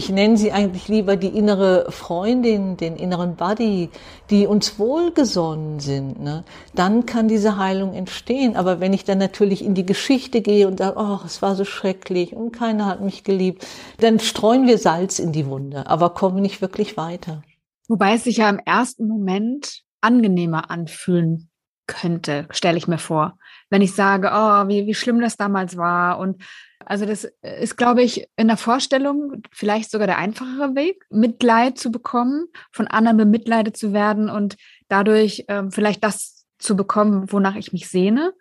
ich 0.00 0.08
nenne 0.08 0.38
sie 0.38 0.50
eigentlich 0.50 0.88
lieber 0.88 1.16
die 1.16 1.28
innere 1.28 1.92
Freundin, 1.92 2.78
den 2.78 2.96
inneren 2.96 3.36
Buddy, 3.36 3.90
die 4.30 4.46
uns 4.46 4.78
wohlgesonnen 4.78 5.78
sind, 5.78 6.18
ne? 6.22 6.44
dann 6.74 7.04
kann 7.04 7.28
diese 7.28 7.58
Heilung 7.58 7.92
entstehen. 7.92 8.56
Aber 8.56 8.80
wenn 8.80 8.94
ich 8.94 9.04
dann 9.04 9.18
natürlich 9.18 9.62
in 9.62 9.74
die 9.74 9.84
Geschichte 9.84 10.40
gehe 10.40 10.66
und 10.68 10.78
sage, 10.78 10.98
oh, 10.98 11.18
es 11.26 11.42
war 11.42 11.54
so 11.54 11.66
schrecklich 11.66 12.34
und 12.34 12.52
keiner 12.52 12.86
hat 12.86 13.02
mich 13.02 13.24
geliebt, 13.24 13.66
dann 13.98 14.20
streuen 14.20 14.66
wir 14.66 14.78
Salz 14.78 15.18
in 15.18 15.32
die 15.32 15.46
Wunde, 15.46 15.86
aber 15.86 16.14
kommen 16.14 16.40
nicht 16.40 16.62
wirklich 16.62 16.96
weiter. 16.96 17.42
Wobei 17.86 18.14
es 18.14 18.24
sich 18.24 18.38
ja 18.38 18.48
im 18.48 18.60
ersten 18.64 19.06
Moment 19.06 19.82
angenehmer 20.00 20.70
anfühlen 20.70 21.50
könnte, 21.86 22.46
stelle 22.52 22.78
ich 22.78 22.88
mir 22.88 22.96
vor. 22.96 23.36
Wenn 23.68 23.82
ich 23.82 23.94
sage, 23.94 24.30
oh, 24.32 24.66
wie, 24.66 24.86
wie 24.86 24.94
schlimm 24.94 25.20
das 25.20 25.36
damals 25.36 25.76
war 25.76 26.18
und 26.18 26.42
also 26.84 27.06
das 27.06 27.28
ist, 27.42 27.76
glaube 27.76 28.02
ich, 28.02 28.26
in 28.36 28.48
der 28.48 28.56
Vorstellung 28.56 29.42
vielleicht 29.52 29.90
sogar 29.90 30.06
der 30.06 30.18
einfachere 30.18 30.74
Weg, 30.74 31.04
Mitleid 31.10 31.78
zu 31.78 31.90
bekommen, 31.90 32.46
von 32.72 32.86
anderen 32.86 33.18
bemitleidet 33.18 33.76
zu 33.76 33.92
werden 33.92 34.30
und 34.30 34.56
dadurch 34.88 35.44
ähm, 35.48 35.70
vielleicht 35.70 36.02
das 36.02 36.46
zu 36.58 36.76
bekommen, 36.76 37.30
wonach 37.32 37.56
ich 37.56 37.72
mich 37.72 37.88
sehne. 37.88 38.32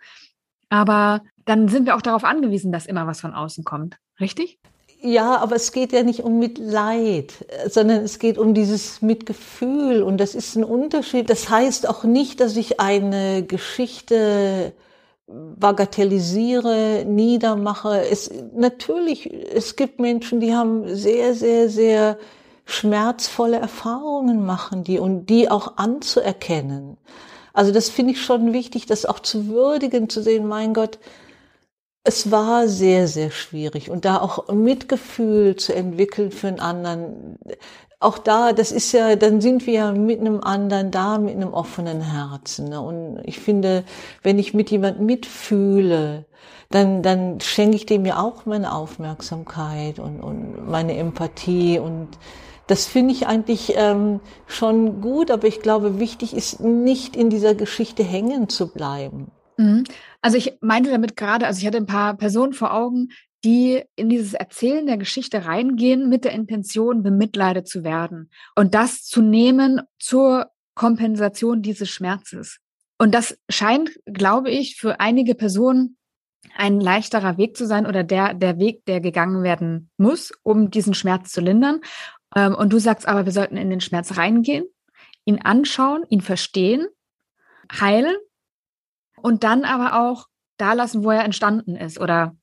Aber 0.70 1.22
dann 1.46 1.68
sind 1.68 1.86
wir 1.86 1.96
auch 1.96 2.02
darauf 2.02 2.24
angewiesen, 2.24 2.72
dass 2.72 2.86
immer 2.86 3.08
was 3.08 3.22
von 3.22 3.34
außen 3.34 3.64
kommt. 3.64 3.98
Richtig? 4.20 4.60
Ja, 5.02 5.38
aber 5.38 5.56
es 5.56 5.72
geht 5.72 5.94
ja 5.94 6.04
nicht 6.04 6.22
um 6.22 6.40
Mitleid, 6.40 7.34
sondern 7.68 8.04
es 8.04 8.20
geht 8.20 8.38
um 8.38 8.54
dieses 8.54 9.02
Mitgefühl 9.02 10.04
und 10.04 10.18
das 10.18 10.36
ist 10.36 10.56
ein 10.56 10.66
Unterschied. 10.66 11.30
Das 11.30 11.50
heißt 11.50 11.88
auch 11.88 12.04
nicht, 12.04 12.42
dass 12.42 12.58
ich 12.58 12.82
eine 12.82 13.44
Geschichte 13.44 14.74
bagatellisiere, 15.30 17.06
niedermache. 17.06 18.08
Es, 18.10 18.32
natürlich, 18.56 19.32
es 19.54 19.76
gibt 19.76 20.00
Menschen, 20.00 20.40
die 20.40 20.56
haben 20.56 20.96
sehr, 20.96 21.36
sehr, 21.36 21.70
sehr 21.70 22.18
schmerzvolle 22.66 23.58
Erfahrungen 23.58 24.46
machen, 24.46 24.84
die 24.84 25.00
und 25.00 25.28
die 25.28 25.50
auch 25.50 25.78
anzuerkennen. 25.78 26.98
Also 27.54 27.72
das 27.72 27.90
finde 27.90 28.14
ich 28.14 28.22
schon 28.22 28.54
wichtig, 28.54 28.86
das 28.86 29.06
auch 29.06 29.20
zu 29.20 29.48
würdigen, 29.48 30.10
zu 30.10 30.22
sehen, 30.22 30.48
mein 30.48 30.74
Gott, 30.74 31.00
es 32.04 32.32
war 32.32 32.68
sehr, 32.68 33.08
sehr 33.08 33.32
schwierig 33.32 33.90
und 33.90 34.06
da 34.06 34.22
auch 34.22 34.48
Mitgefühl 34.52 35.56
zu 35.56 35.74
entwickeln 35.76 36.32
für 36.32 36.48
einen 36.48 36.60
anderen. 36.60 37.38
Auch 38.02 38.18
da, 38.18 38.54
das 38.54 38.72
ist 38.72 38.94
ja, 38.94 39.16
dann 39.18 39.42
sind 39.42 39.68
wir 39.68 39.74
ja 39.74 39.92
mit 39.92 40.22
einem 40.22 40.42
anderen 40.42 40.90
da, 40.90 41.18
mit 41.18 41.36
einem 41.36 41.54
offenen 41.54 42.02
Herzen. 42.02 42.70
Ne? 42.70 42.80
Und 42.80 43.22
ich 43.26 43.40
finde, 43.40 43.84
wenn 44.24 44.40
ich 44.40 44.54
mit 44.54 44.72
jemand 44.72 45.02
mitfühle, 45.02 46.26
dann, 46.70 47.02
dann 47.02 47.42
schenke 47.42 47.76
ich 47.76 47.86
dem 47.86 48.06
ja 48.06 48.22
auch 48.22 48.46
meine 48.46 48.74
Aufmerksamkeit 48.74 50.00
und, 50.00 50.22
und 50.22 50.70
meine 50.70 50.96
Empathie 50.96 51.80
und 51.80 52.10
das 52.68 52.86
finde 52.86 53.16
ich 53.16 53.26
eigentlich 53.26 53.74
ähm, 53.76 54.20
schon 54.46 55.02
gut, 55.02 55.32
aber 55.32 55.48
ich 55.48 55.60
glaube, 55.62 56.00
wichtig 56.00 56.36
ist 56.36 56.60
nicht 56.60 57.16
in 57.16 57.32
dieser 57.32 57.56
Geschichte 57.56 58.04
hängen 58.04 58.48
zu 58.48 58.72
bleiben. 58.72 59.32
Mhm. 59.58 59.86
Also 60.22 60.38
ich 60.38 60.58
meinte 60.62 60.92
damit 60.92 61.18
gerade, 61.18 61.48
also 61.48 61.60
ich 61.60 61.66
hatte 61.66 61.78
ein 61.78 61.88
paar 61.88 62.16
Personen 62.16 62.54
vor 62.54 62.72
Augen, 62.72 63.10
die 63.44 63.84
in 63.96 64.10
dieses 64.10 64.34
Erzählen 64.34 64.86
der 64.86 64.98
Geschichte 64.98 65.46
reingehen 65.46 66.10
mit 66.10 66.26
der 66.26 66.34
Intention, 66.34 67.04
bemitleidet 67.04 67.68
zu 67.68 67.84
werden 67.84 68.32
und 68.56 68.76
das 68.76 69.04
zu 69.04 69.22
nehmen 69.22 69.82
zur 69.98 70.52
Kompensation 70.76 71.62
dieses 71.62 71.90
Schmerzes. 71.90 72.60
Und 72.98 73.14
das 73.16 73.38
scheint, 73.50 73.92
glaube 74.06 74.50
ich, 74.50 74.76
für 74.76 75.00
einige 75.00 75.36
Personen 75.36 75.98
ein 76.56 76.80
leichterer 76.80 77.38
Weg 77.38 77.56
zu 77.56 77.66
sein 77.66 77.86
oder 77.86 78.04
der, 78.04 78.34
der 78.34 78.60
Weg, 78.60 78.86
der 78.86 79.02
gegangen 79.02 79.44
werden 79.44 79.90
muss, 79.98 80.32
um 80.44 80.72
diesen 80.72 80.94
Schmerz 80.94 81.32
zu 81.32 81.42
lindern. 81.42 81.82
Ähm, 82.36 82.56
und 82.56 82.72
du 82.74 82.80
sagst 82.80 83.08
aber, 83.08 83.26
wir 83.26 83.32
sollten 83.32 83.58
in 83.58 83.70
den 83.70 83.82
Schmerz 83.82 84.18
reingehen, 84.18 84.66
ihn 85.26 85.42
anschauen, 85.42 86.06
ihn 86.10 86.22
verstehen, 86.22 86.88
heilen 87.72 88.16
und 89.22 89.44
dann 89.44 89.64
aber 89.64 90.08
auch 90.08 90.28
da 90.58 90.74
lassen, 90.74 91.04
wo 91.04 91.12
er 91.12 91.24
entstanden 91.24 91.76
ist? 91.76 92.00
Oder 92.00 92.36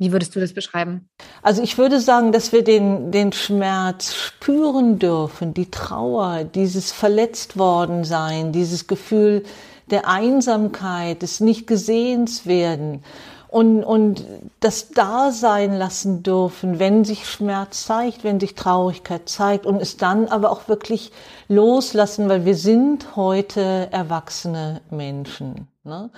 wie 0.00 0.12
würdest 0.12 0.34
du 0.34 0.40
das 0.40 0.54
beschreiben? 0.54 1.10
Also 1.42 1.62
ich 1.62 1.76
würde 1.76 2.00
sagen, 2.00 2.32
dass 2.32 2.52
wir 2.52 2.64
den, 2.64 3.12
den 3.12 3.32
Schmerz 3.32 4.14
spüren 4.14 4.98
dürfen, 4.98 5.52
die 5.52 5.70
Trauer, 5.70 6.44
dieses 6.44 6.90
verletzt 6.90 7.58
worden 7.58 8.04
sein, 8.04 8.50
dieses 8.50 8.86
Gefühl 8.86 9.44
der 9.90 10.08
Einsamkeit, 10.08 11.20
des 11.20 11.40
nicht 11.40 11.66
gesehens 11.66 12.46
werden 12.46 13.04
und, 13.48 13.84
und 13.84 14.24
das 14.60 14.88
da 14.88 15.32
sein 15.32 15.76
lassen 15.76 16.22
dürfen, 16.22 16.78
wenn 16.78 17.04
sich 17.04 17.28
Schmerz 17.28 17.84
zeigt, 17.84 18.24
wenn 18.24 18.40
sich 18.40 18.54
Traurigkeit 18.54 19.28
zeigt 19.28 19.66
und 19.66 19.82
es 19.82 19.98
dann 19.98 20.28
aber 20.28 20.50
auch 20.50 20.66
wirklich 20.66 21.12
loslassen, 21.48 22.30
weil 22.30 22.46
wir 22.46 22.54
sind 22.54 23.16
heute 23.16 23.88
erwachsene 23.90 24.80
Menschen. 24.88 25.68
Ne? 25.84 26.08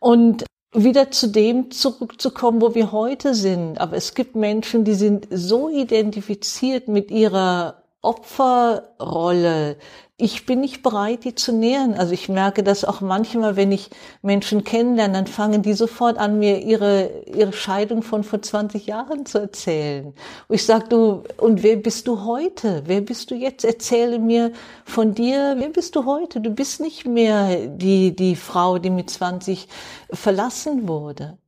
Und 0.00 0.44
wieder 0.72 1.10
zu 1.10 1.28
dem 1.28 1.70
zurückzukommen, 1.70 2.60
wo 2.60 2.74
wir 2.74 2.92
heute 2.92 3.34
sind. 3.34 3.80
Aber 3.80 3.96
es 3.96 4.14
gibt 4.14 4.36
Menschen, 4.36 4.84
die 4.84 4.94
sind 4.94 5.26
so 5.30 5.68
identifiziert 5.70 6.88
mit 6.88 7.10
ihrer 7.10 7.82
Opferrolle, 8.00 9.76
ich 10.20 10.46
bin 10.46 10.60
nicht 10.60 10.82
bereit, 10.82 11.22
die 11.22 11.36
zu 11.36 11.52
nähern. 11.52 11.94
Also 11.94 12.12
ich 12.12 12.28
merke 12.28 12.64
das 12.64 12.84
auch 12.84 13.00
manchmal, 13.00 13.54
wenn 13.54 13.70
ich 13.70 13.88
Menschen 14.20 14.64
kennenlerne, 14.64 15.14
dann 15.14 15.26
fangen 15.28 15.62
die 15.62 15.74
sofort 15.74 16.18
an, 16.18 16.40
mir 16.40 16.60
ihre, 16.60 17.22
ihre 17.26 17.52
Scheidung 17.52 18.02
von 18.02 18.24
vor 18.24 18.42
20 18.42 18.86
Jahren 18.86 19.26
zu 19.26 19.38
erzählen. 19.38 20.06
Und 20.48 20.54
ich 20.54 20.66
sage, 20.66 20.88
du, 20.88 21.22
und 21.36 21.62
wer 21.62 21.76
bist 21.76 22.08
du 22.08 22.24
heute? 22.24 22.82
Wer 22.86 23.00
bist 23.00 23.30
du 23.30 23.36
jetzt? 23.36 23.64
Erzähle 23.64 24.18
mir 24.18 24.50
von 24.84 25.14
dir, 25.14 25.54
wer 25.58 25.68
bist 25.68 25.94
du 25.94 26.04
heute? 26.04 26.40
Du 26.40 26.50
bist 26.50 26.80
nicht 26.80 27.06
mehr 27.06 27.68
die, 27.68 28.16
die 28.16 28.34
Frau, 28.34 28.78
die 28.78 28.90
mit 28.90 29.10
20 29.10 29.68
verlassen 30.10 30.88
wurde. 30.88 31.38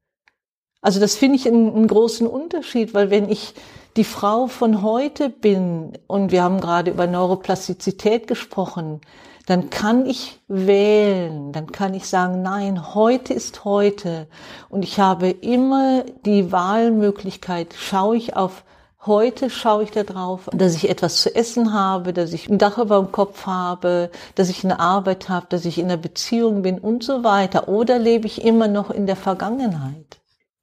Also 0.81 1.01
das 1.01 1.17
finde 1.17 1.37
ich 1.37 1.49
einen, 1.49 1.75
einen 1.75 1.89
großen 1.89 2.27
Unterschied, 2.27 2.95
weil 2.95 3.11
wenn 3.11 3.29
ich 3.29 3.53
die 3.97 4.05
Frau 4.05 4.47
von 4.47 4.83
heute 4.83 5.29
bin, 5.29 5.99
und 6.07 6.33
wir 6.33 6.43
haben 6.43 6.61
gerade 6.61 6.91
über 6.91 7.07
Neuroplastizität 7.07 8.27
gesprochen, 8.27 9.01
dann 9.47 9.69
kann 9.71 10.07
ich 10.07 10.39
wählen, 10.47 11.53
dann 11.53 11.73
kann 11.73 11.95
ich 11.95 12.07
sagen, 12.07 12.43
nein, 12.43 12.95
heute 12.95 13.35
ist 13.35 13.65
heute. 13.65 14.29
Und 14.69 14.85
ich 14.85 15.01
habe 15.01 15.31
immer 15.31 16.05
die 16.25 16.53
Wahlmöglichkeit, 16.53 17.75
schaue 17.77 18.17
ich 18.17 18.37
auf 18.37 18.65
Heute 19.07 19.49
schaue 19.49 19.85
ich 19.85 19.93
darauf, 19.93 20.51
dass 20.53 20.75
ich 20.75 20.91
etwas 20.91 21.23
zu 21.23 21.35
essen 21.35 21.73
habe, 21.73 22.13
dass 22.13 22.35
ich 22.35 22.51
ein 22.51 22.59
Dach 22.59 22.77
über 22.77 22.99
dem 22.99 23.11
Kopf 23.11 23.47
habe, 23.47 24.11
dass 24.35 24.51
ich 24.51 24.63
eine 24.63 24.79
Arbeit 24.79 25.31
habe, 25.31 25.47
dass 25.49 25.65
ich 25.65 25.79
in 25.79 25.87
einer 25.87 25.97
Beziehung 25.97 26.61
bin 26.61 26.79
und 26.79 27.03
so 27.03 27.25
weiter. 27.25 27.69
Oder 27.69 27.99
lebe 27.99 28.27
ich 28.27 28.45
immer 28.45 28.69
noch 28.69 28.91
in 28.91 29.07
der 29.07 29.17
Vergangenheit? 29.17 30.20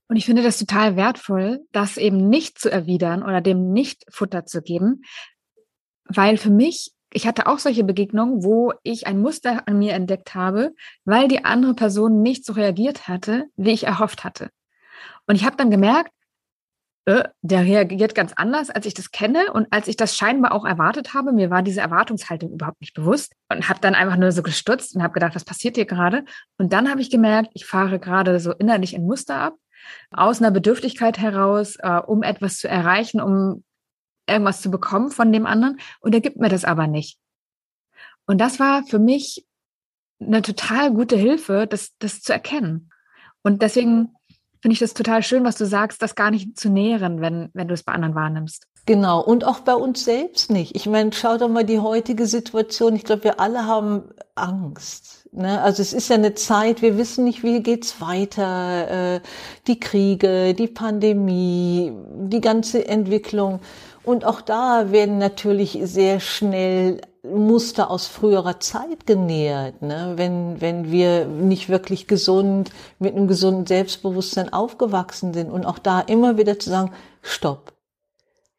Und 0.09 0.15
ich 0.15 0.25
finde 0.25 0.41
das 0.41 0.57
total 0.57 0.95
wertvoll, 0.95 1.65
das 1.71 1.97
eben 1.97 2.29
nicht 2.29 2.59
zu 2.59 2.71
erwidern 2.71 3.23
oder 3.23 3.41
dem 3.41 3.71
nicht 3.71 4.05
Futter 4.09 4.45
zu 4.45 4.61
geben, 4.61 5.01
weil 6.05 6.37
für 6.37 6.49
mich, 6.49 6.93
ich 7.11 7.27
hatte 7.27 7.47
auch 7.47 7.59
solche 7.59 7.83
Begegnungen, 7.83 8.43
wo 8.43 8.73
ich 8.83 9.07
ein 9.07 9.19
Muster 9.19 9.67
an 9.67 9.79
mir 9.79 9.93
entdeckt 9.93 10.33
habe, 10.33 10.73
weil 11.03 11.27
die 11.27 11.43
andere 11.43 11.73
Person 11.73 12.21
nicht 12.21 12.45
so 12.45 12.53
reagiert 12.53 13.07
hatte, 13.07 13.45
wie 13.57 13.71
ich 13.71 13.85
erhofft 13.85 14.23
hatte. 14.23 14.49
Und 15.25 15.35
ich 15.35 15.45
habe 15.45 15.57
dann 15.57 15.71
gemerkt, 15.71 16.11
äh, 17.07 17.23
der 17.41 17.63
reagiert 17.63 18.15
ganz 18.15 18.33
anders, 18.33 18.69
als 18.69 18.85
ich 18.85 18.93
das 18.93 19.11
kenne 19.11 19.51
und 19.53 19.67
als 19.71 19.87
ich 19.87 19.95
das 19.95 20.15
scheinbar 20.15 20.51
auch 20.53 20.65
erwartet 20.65 21.13
habe. 21.13 21.31
Mir 21.31 21.49
war 21.49 21.63
diese 21.63 21.81
Erwartungshaltung 21.81 22.51
überhaupt 22.51 22.81
nicht 22.81 22.93
bewusst 22.93 23.33
und 23.49 23.67
habe 23.69 23.79
dann 23.81 23.95
einfach 23.95 24.17
nur 24.17 24.31
so 24.31 24.43
gestutzt 24.43 24.95
und 24.95 25.03
habe 25.03 25.13
gedacht, 25.13 25.35
was 25.35 25.45
passiert 25.45 25.75
hier 25.75 25.85
gerade? 25.85 26.25
Und 26.57 26.73
dann 26.73 26.89
habe 26.89 27.01
ich 27.01 27.09
gemerkt, 27.09 27.51
ich 27.53 27.65
fahre 27.65 27.99
gerade 27.99 28.39
so 28.39 28.51
innerlich 28.51 28.95
ein 28.95 29.05
Muster 29.05 29.35
ab 29.35 29.55
aus 30.11 30.39
einer 30.39 30.51
Bedürftigkeit 30.51 31.17
heraus, 31.17 31.75
äh, 31.77 31.99
um 32.05 32.23
etwas 32.23 32.57
zu 32.59 32.67
erreichen, 32.67 33.21
um 33.21 33.63
irgendwas 34.27 34.61
zu 34.61 34.69
bekommen 34.69 35.11
von 35.11 35.31
dem 35.31 35.45
anderen. 35.45 35.79
Und 35.99 36.13
er 36.13 36.21
gibt 36.21 36.37
mir 36.37 36.49
das 36.49 36.65
aber 36.65 36.87
nicht. 36.87 37.17
Und 38.25 38.39
das 38.39 38.59
war 38.59 38.83
für 38.83 38.99
mich 38.99 39.45
eine 40.19 40.41
total 40.41 40.91
gute 40.91 41.15
Hilfe, 41.15 41.67
das, 41.67 41.93
das 41.99 42.21
zu 42.21 42.33
erkennen. 42.33 42.91
Und 43.43 43.61
deswegen 43.61 44.13
finde 44.61 44.73
ich 44.73 44.79
das 44.79 44.93
total 44.93 45.23
schön, 45.23 45.45
was 45.45 45.57
du 45.57 45.65
sagst, 45.65 46.01
das 46.01 46.15
gar 46.15 46.31
nicht 46.31 46.59
zu 46.59 46.69
nähren, 46.69 47.21
wenn, 47.21 47.49
wenn 47.53 47.67
du 47.67 47.73
es 47.73 47.83
bei 47.83 47.93
anderen 47.93 48.15
wahrnimmst. 48.15 48.67
Genau, 48.85 49.21
und 49.21 49.43
auch 49.43 49.59
bei 49.59 49.75
uns 49.75 50.05
selbst 50.05 50.49
nicht. 50.49 50.75
Ich 50.75 50.85
meine, 50.85 51.11
schau 51.13 51.37
doch 51.37 51.49
mal 51.49 51.65
die 51.65 51.79
heutige 51.79 52.25
Situation. 52.25 52.95
Ich 52.95 53.03
glaube, 53.03 53.25
wir 53.25 53.39
alle 53.39 53.65
haben 53.65 54.09
Angst. 54.35 55.26
Ne? 55.31 55.61
Also 55.61 55.81
es 55.81 55.93
ist 55.93 56.09
ja 56.09 56.15
eine 56.15 56.33
Zeit, 56.33 56.81
wir 56.81 56.97
wissen 56.97 57.23
nicht, 57.23 57.43
wie 57.43 57.61
geht's 57.61 58.01
weiter. 58.01 59.15
Äh, 59.15 59.21
die 59.67 59.79
Kriege, 59.79 60.53
die 60.53 60.67
Pandemie, 60.67 61.91
die 62.29 62.41
ganze 62.41 62.87
Entwicklung. 62.87 63.59
Und 64.03 64.25
auch 64.25 64.41
da 64.41 64.91
werden 64.91 65.17
natürlich 65.17 65.79
sehr 65.83 66.19
schnell 66.19 67.01
Muster 67.23 67.91
aus 67.91 68.07
früherer 68.07 68.59
Zeit 68.59 69.05
genährt, 69.05 69.81
ne? 69.81 70.13
wenn, 70.15 70.61
wenn 70.61 70.91
wir 70.91 71.25
nicht 71.25 71.67
wirklich 71.67 72.07
gesund, 72.07 72.71
mit 72.99 73.15
einem 73.15 73.27
gesunden 73.27 73.65
Selbstbewusstsein 73.65 74.53
aufgewachsen 74.53 75.33
sind 75.33 75.51
und 75.51 75.65
auch 75.65 75.79
da 75.79 75.99
immer 75.99 76.37
wieder 76.37 76.57
zu 76.57 76.69
sagen, 76.69 76.93
stopp, 77.21 77.73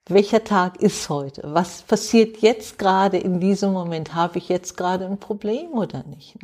welcher 0.07 0.45
Tag 0.45 0.81
ist 0.81 1.09
heute? 1.09 1.43
Was 1.45 1.83
passiert 1.83 2.39
jetzt 2.39 2.79
gerade 2.79 3.19
in 3.19 3.41
diesem 3.41 3.73
Moment? 3.73 4.15
Habe 4.15 4.39
ich 4.39 4.49
jetzt 4.49 4.77
gerade 4.77 5.07
ein 5.07 5.19
Problem 5.19 5.73
oder 5.73 6.03
nicht? 6.05 6.39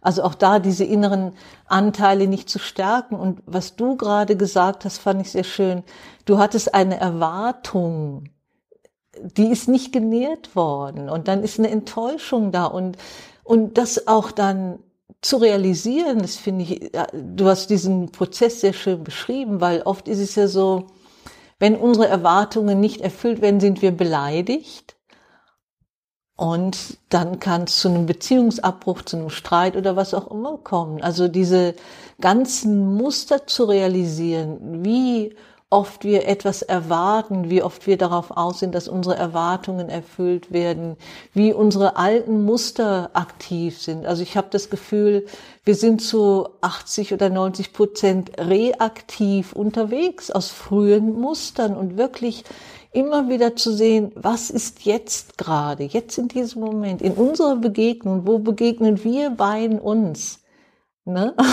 Also 0.00 0.22
auch 0.22 0.34
da 0.34 0.58
diese 0.58 0.84
inneren 0.84 1.32
Anteile 1.66 2.26
nicht 2.26 2.48
zu 2.48 2.58
stärken. 2.58 3.16
Und 3.16 3.42
was 3.46 3.76
du 3.76 3.96
gerade 3.96 4.36
gesagt 4.36 4.84
hast, 4.84 4.98
fand 4.98 5.20
ich 5.20 5.30
sehr 5.30 5.44
schön. 5.44 5.82
Du 6.24 6.38
hattest 6.38 6.74
eine 6.74 6.98
Erwartung, 6.98 8.24
die 9.36 9.48
ist 9.48 9.68
nicht 9.68 9.92
genährt 9.92 10.56
worden. 10.56 11.08
Und 11.10 11.28
dann 11.28 11.42
ist 11.42 11.58
eine 11.58 11.70
Enttäuschung 11.70 12.52
da. 12.52 12.64
Und, 12.64 12.96
und 13.44 13.76
das 13.76 14.06
auch 14.06 14.30
dann 14.30 14.78
zu 15.20 15.36
realisieren, 15.36 16.20
das 16.20 16.36
finde 16.36 16.64
ich, 16.64 16.92
du 17.12 17.46
hast 17.46 17.68
diesen 17.68 18.10
Prozess 18.10 18.60
sehr 18.60 18.72
schön 18.72 19.04
beschrieben, 19.04 19.60
weil 19.60 19.82
oft 19.82 20.08
ist 20.08 20.20
es 20.20 20.34
ja 20.34 20.48
so, 20.48 20.86
wenn 21.58 21.76
unsere 21.76 22.08
Erwartungen 22.08 22.80
nicht 22.80 23.02
erfüllt 23.02 23.42
werden, 23.42 23.60
sind 23.60 23.82
wir 23.82 23.90
beleidigt. 23.90 24.96
Und 26.40 26.96
dann 27.10 27.38
kann 27.38 27.64
es 27.64 27.80
zu 27.80 27.88
einem 27.88 28.06
Beziehungsabbruch, 28.06 29.02
zu 29.02 29.18
einem 29.18 29.28
Streit 29.28 29.76
oder 29.76 29.94
was 29.94 30.14
auch 30.14 30.30
immer 30.30 30.56
kommen. 30.56 31.02
Also 31.02 31.28
diese 31.28 31.74
ganzen 32.18 32.94
Muster 32.94 33.46
zu 33.46 33.64
realisieren, 33.64 34.82
wie 34.82 35.36
oft 35.68 36.02
wir 36.02 36.26
etwas 36.26 36.62
erwarten, 36.62 37.50
wie 37.50 37.62
oft 37.62 37.86
wir 37.86 37.98
darauf 37.98 38.30
aus 38.30 38.60
sind, 38.60 38.74
dass 38.74 38.88
unsere 38.88 39.16
Erwartungen 39.16 39.90
erfüllt 39.90 40.50
werden, 40.50 40.96
wie 41.34 41.52
unsere 41.52 41.98
alten 41.98 42.42
Muster 42.42 43.10
aktiv 43.12 43.78
sind. 43.78 44.06
Also 44.06 44.22
ich 44.22 44.34
habe 44.38 44.48
das 44.50 44.70
Gefühl, 44.70 45.26
wir 45.66 45.74
sind 45.74 46.00
zu 46.00 46.48
80 46.62 47.12
oder 47.12 47.28
90 47.28 47.74
Prozent 47.74 48.30
reaktiv 48.38 49.52
unterwegs 49.52 50.30
aus 50.30 50.48
frühen 50.48 51.20
Mustern 51.20 51.76
und 51.76 51.98
wirklich 51.98 52.44
immer 52.92 53.28
wieder 53.28 53.56
zu 53.56 53.72
sehen, 53.72 54.12
was 54.14 54.50
ist 54.50 54.84
jetzt 54.84 55.38
gerade, 55.38 55.84
jetzt 55.84 56.18
in 56.18 56.28
diesem 56.28 56.62
Moment, 56.62 57.02
in 57.02 57.12
unserer 57.12 57.56
Begegnung, 57.56 58.26
wo 58.26 58.38
begegnen 58.38 59.02
wir 59.04 59.30
beiden 59.30 59.78
uns? 59.78 60.40
Ne? 61.04 61.34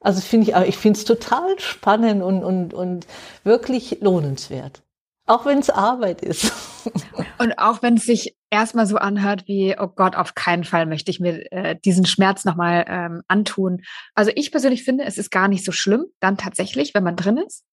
Also 0.00 0.20
finde 0.20 0.50
ich, 0.50 0.68
ich 0.68 0.78
finde 0.78 0.96
es 0.96 1.04
total 1.04 1.58
spannend 1.58 2.22
und, 2.22 2.44
und, 2.44 2.72
und 2.72 3.06
wirklich 3.42 3.98
lohnenswert. 4.00 4.80
Auch 5.26 5.44
wenn 5.44 5.58
es 5.58 5.70
Arbeit 5.70 6.22
ist. 6.22 6.52
Und 7.38 7.58
auch 7.58 7.82
wenn 7.82 7.98
es 7.98 8.04
sich 8.04 8.34
erstmal 8.50 8.86
so 8.86 8.96
anhört 8.96 9.46
wie, 9.46 9.76
oh 9.78 9.88
Gott, 9.88 10.16
auf 10.16 10.34
keinen 10.34 10.64
Fall 10.64 10.86
möchte 10.86 11.10
ich 11.10 11.20
mir 11.20 11.52
äh, 11.52 11.76
diesen 11.84 12.06
Schmerz 12.06 12.46
nochmal 12.46 12.86
ähm, 12.88 13.22
antun. 13.28 13.82
Also 14.14 14.30
ich 14.34 14.50
persönlich 14.50 14.84
finde, 14.84 15.04
es 15.04 15.18
ist 15.18 15.30
gar 15.30 15.48
nicht 15.48 15.64
so 15.64 15.70
schlimm, 15.70 16.06
dann 16.20 16.38
tatsächlich, 16.38 16.94
wenn 16.94 17.04
man 17.04 17.16
drin 17.16 17.36
ist. 17.36 17.64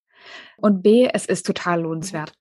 Und 0.58 0.82
B, 0.82 1.10
es 1.12 1.26
ist 1.26 1.46
total 1.46 1.82
lohnenswert. 1.82 2.34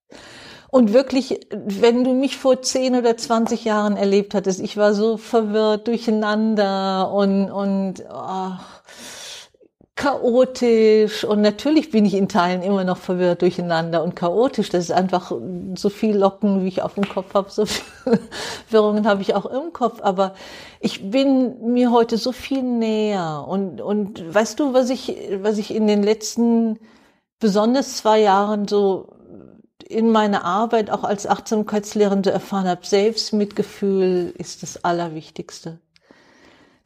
Und 0.71 0.93
wirklich, 0.93 1.39
wenn 1.53 2.03
du 2.03 2.15
mich 2.15 2.37
vor 2.37 2.61
10 2.61 2.97
oder 2.97 3.17
20 3.17 3.65
Jahren 3.65 3.97
erlebt 3.97 4.35
hattest, 4.35 4.61
ich 4.61 4.77
war 4.77 4.93
so 4.93 5.17
verwirrt, 5.17 5.87
durcheinander 5.87 7.13
und, 7.13 7.51
und 7.51 8.05
ach, 8.11 8.83
chaotisch 9.97 11.25
und 11.25 11.41
natürlich 11.41 11.91
bin 11.91 12.05
ich 12.05 12.15
in 12.15 12.29
Teilen 12.29 12.63
immer 12.63 12.83
noch 12.83 12.97
verwirrt 12.97 13.43
durcheinander 13.43 14.03
und 14.03 14.17
chaotisch. 14.17 14.69
Das 14.69 14.85
ist 14.85 14.91
einfach 14.91 15.31
so 15.77 15.89
viel 15.89 16.17
Locken, 16.17 16.65
wie 16.65 16.69
ich 16.69 16.83
auf 16.83 16.95
dem 16.95 17.09
Kopf 17.09 17.35
habe, 17.35 17.51
so 17.51 17.67
viele 17.67 18.19
Wirrungen 18.71 19.07
habe 19.07 19.23
ich 19.23 19.35
auch 19.35 19.47
im 19.47 19.73
Kopf. 19.73 20.01
Aber 20.03 20.35
ich 20.81 21.11
bin 21.11 21.73
mir 21.73 21.93
heute 21.93 22.19
so 22.19 22.33
viel 22.33 22.63
näher 22.63 23.45
und 23.47 23.81
und 23.81 24.35
weißt 24.35 24.59
du, 24.59 24.75
was 24.75 24.91
ich 24.91 25.17
was 25.41 25.59
ich 25.59 25.73
in 25.73 25.87
den 25.87 26.03
letzten 26.03 26.81
besonders 27.45 27.99
zwei 27.99 28.23
Jahren 28.23 28.67
so 28.67 29.09
in 29.87 30.11
meiner 30.11 30.47
Arbeit 30.47 30.89
auch 30.89 31.05
als 31.05 31.27
Achtsamkeitslehrende 31.27 32.31
erfahren 32.31 32.67
habe, 32.67 32.87
Selbstmitgefühl 32.87 34.33
ist 34.39 34.63
das 34.63 34.83
Allerwichtigste. 34.83 35.79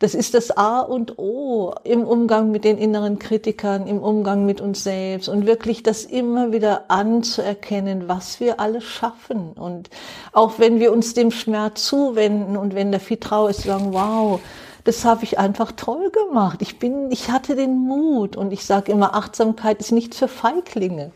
Das 0.01 0.17
ist 0.17 0.35
das 0.35 0.51
A 0.57 0.81
und 0.81 1.17
O 1.17 1.77
im 1.85 2.03
Umgang 2.03 2.51
mit 2.51 2.65
den 2.65 2.77
inneren 2.77 3.21
Kritikern, 3.21 3.87
im 3.87 4.01
Umgang 4.01 4.47
mit 4.47 4.61
uns 4.61 4.83
selbst 4.83 5.29
und 5.29 5.47
wirklich 5.47 5.85
das 5.85 6.05
immer 6.05 6.51
wieder 6.51 6.91
anzuerkennen, 6.91 8.09
was 8.09 8.41
wir 8.41 8.59
alles 8.59 8.83
schaffen. 8.83 9.53
Und 9.53 9.91
auch 10.33 10.59
wenn 10.59 10.81
wir 10.81 10.93
uns 10.93 11.15
dem 11.15 11.31
Schmerz 11.31 11.85
zuwenden 11.85 12.57
und 12.57 12.75
wenn 12.75 12.91
da 12.91 12.99
viel 12.99 13.19
Trauer 13.19 13.51
ist, 13.51 13.63
sagen, 13.63 13.93
wow, 13.93 14.41
das 14.89 15.05
habe 15.05 15.23
ich 15.25 15.39
einfach 15.39 15.73
toll 15.73 16.11
gemacht. 16.11 16.63
Ich 16.63 16.79
bin, 16.79 17.11
ich 17.11 17.31
hatte 17.31 17.55
den 17.55 17.77
Mut 17.77 18.37
und 18.37 18.53
ich 18.55 18.65
sage 18.65 18.91
immer, 18.91 19.15
Achtsamkeit 19.15 19.81
ist 19.81 19.93
nichts 19.93 20.17
für 20.17 20.29
Feiglinge. 20.29 21.13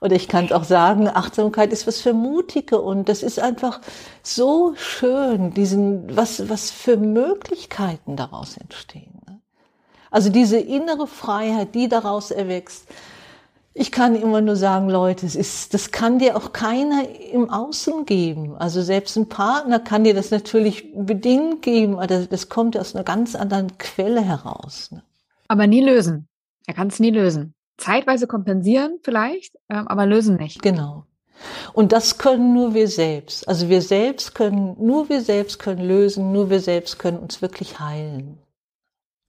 Oder 0.00 0.14
ich 0.14 0.28
kann 0.28 0.44
es 0.44 0.52
auch 0.52 0.62
sagen, 0.62 1.08
Achtsamkeit 1.08 1.72
ist 1.72 1.88
was 1.88 2.00
für 2.00 2.12
Mutige 2.12 2.80
und 2.80 3.08
das 3.08 3.24
ist 3.24 3.40
einfach 3.40 3.80
so 4.22 4.74
schön, 4.76 5.52
diesen, 5.54 6.16
was, 6.16 6.48
was 6.48 6.70
für 6.70 6.96
Möglichkeiten 6.96 8.14
daraus 8.14 8.56
entstehen. 8.56 9.20
Ne? 9.26 9.40
Also 10.12 10.30
diese 10.30 10.58
innere 10.58 11.08
Freiheit, 11.08 11.74
die 11.74 11.88
daraus 11.88 12.30
erwächst. 12.30 12.86
Ich 13.72 13.92
kann 13.92 14.16
immer 14.16 14.40
nur 14.40 14.56
sagen, 14.56 14.90
Leute, 14.90 15.26
es 15.26 15.36
ist, 15.36 15.74
das 15.74 15.92
kann 15.92 16.18
dir 16.18 16.36
auch 16.36 16.52
keiner 16.52 17.04
im 17.32 17.50
Außen 17.50 18.04
geben. 18.04 18.56
Also 18.56 18.82
selbst 18.82 19.16
ein 19.16 19.28
Partner 19.28 19.78
kann 19.78 20.04
dir 20.04 20.14
das 20.14 20.30
natürlich 20.30 20.92
bedingt 20.94 21.62
geben, 21.62 21.94
aber 21.94 22.08
das, 22.08 22.28
das 22.28 22.48
kommt 22.48 22.76
aus 22.76 22.94
einer 22.94 23.04
ganz 23.04 23.34
anderen 23.34 23.78
Quelle 23.78 24.22
heraus. 24.22 24.90
Ne? 24.90 25.02
Aber 25.46 25.66
nie 25.66 25.82
lösen. 25.82 26.28
Er 26.66 26.74
kann 26.74 26.88
es 26.88 26.98
nie 26.98 27.10
lösen 27.10 27.54
zeitweise 27.80 28.26
kompensieren 28.26 28.98
vielleicht, 29.02 29.56
ähm, 29.68 29.88
aber 29.88 30.06
lösen 30.06 30.36
nicht. 30.36 30.62
Genau. 30.62 31.06
Und 31.72 31.92
das 31.92 32.18
können 32.18 32.52
nur 32.52 32.74
wir 32.74 32.86
selbst. 32.86 33.48
Also 33.48 33.68
wir 33.68 33.80
selbst 33.80 34.34
können, 34.34 34.76
nur 34.78 35.08
wir 35.08 35.22
selbst 35.22 35.58
können 35.58 35.82
lösen, 35.82 36.32
nur 36.32 36.50
wir 36.50 36.60
selbst 36.60 36.98
können 36.98 37.18
uns 37.18 37.40
wirklich 37.40 37.80
heilen. 37.80 38.38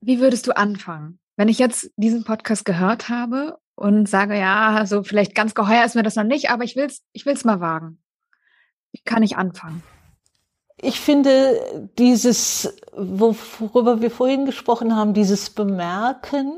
Wie 0.02 0.20
würdest 0.20 0.48
du 0.48 0.56
anfangen? 0.56 1.20
Wenn 1.38 1.48
ich 1.48 1.58
jetzt 1.58 1.90
diesen 1.96 2.26
Podcast 2.26 2.66
gehört 2.66 3.08
habe 3.08 3.58
und 3.82 4.08
sage, 4.08 4.38
ja, 4.38 4.86
so 4.86 5.04
vielleicht 5.04 5.34
ganz 5.34 5.56
geheuer 5.56 5.84
ist 5.84 5.96
mir 5.96 6.04
das 6.04 6.16
noch 6.16 6.24
nicht, 6.24 6.52
aber 6.52 6.64
ich 6.64 6.76
will's, 6.76 7.02
ich 7.14 7.26
will's 7.26 7.44
mal 7.44 7.60
wagen. 7.60 7.98
Wie 8.92 9.02
kann 9.04 9.24
ich 9.24 9.38
anfangen? 9.38 9.82
Ich 10.78 11.00
finde 11.00 11.90
dieses, 11.98 12.78
worüber 12.94 14.02
wir 14.02 14.12
vorhin 14.12 14.46
gesprochen 14.46 14.96
haben, 14.96 15.14
dieses 15.14 15.50
Bemerken, 15.50 16.54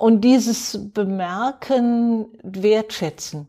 und 0.00 0.22
dieses 0.22 0.92
Bemerken 0.94 2.28
wertschätzen. 2.42 3.46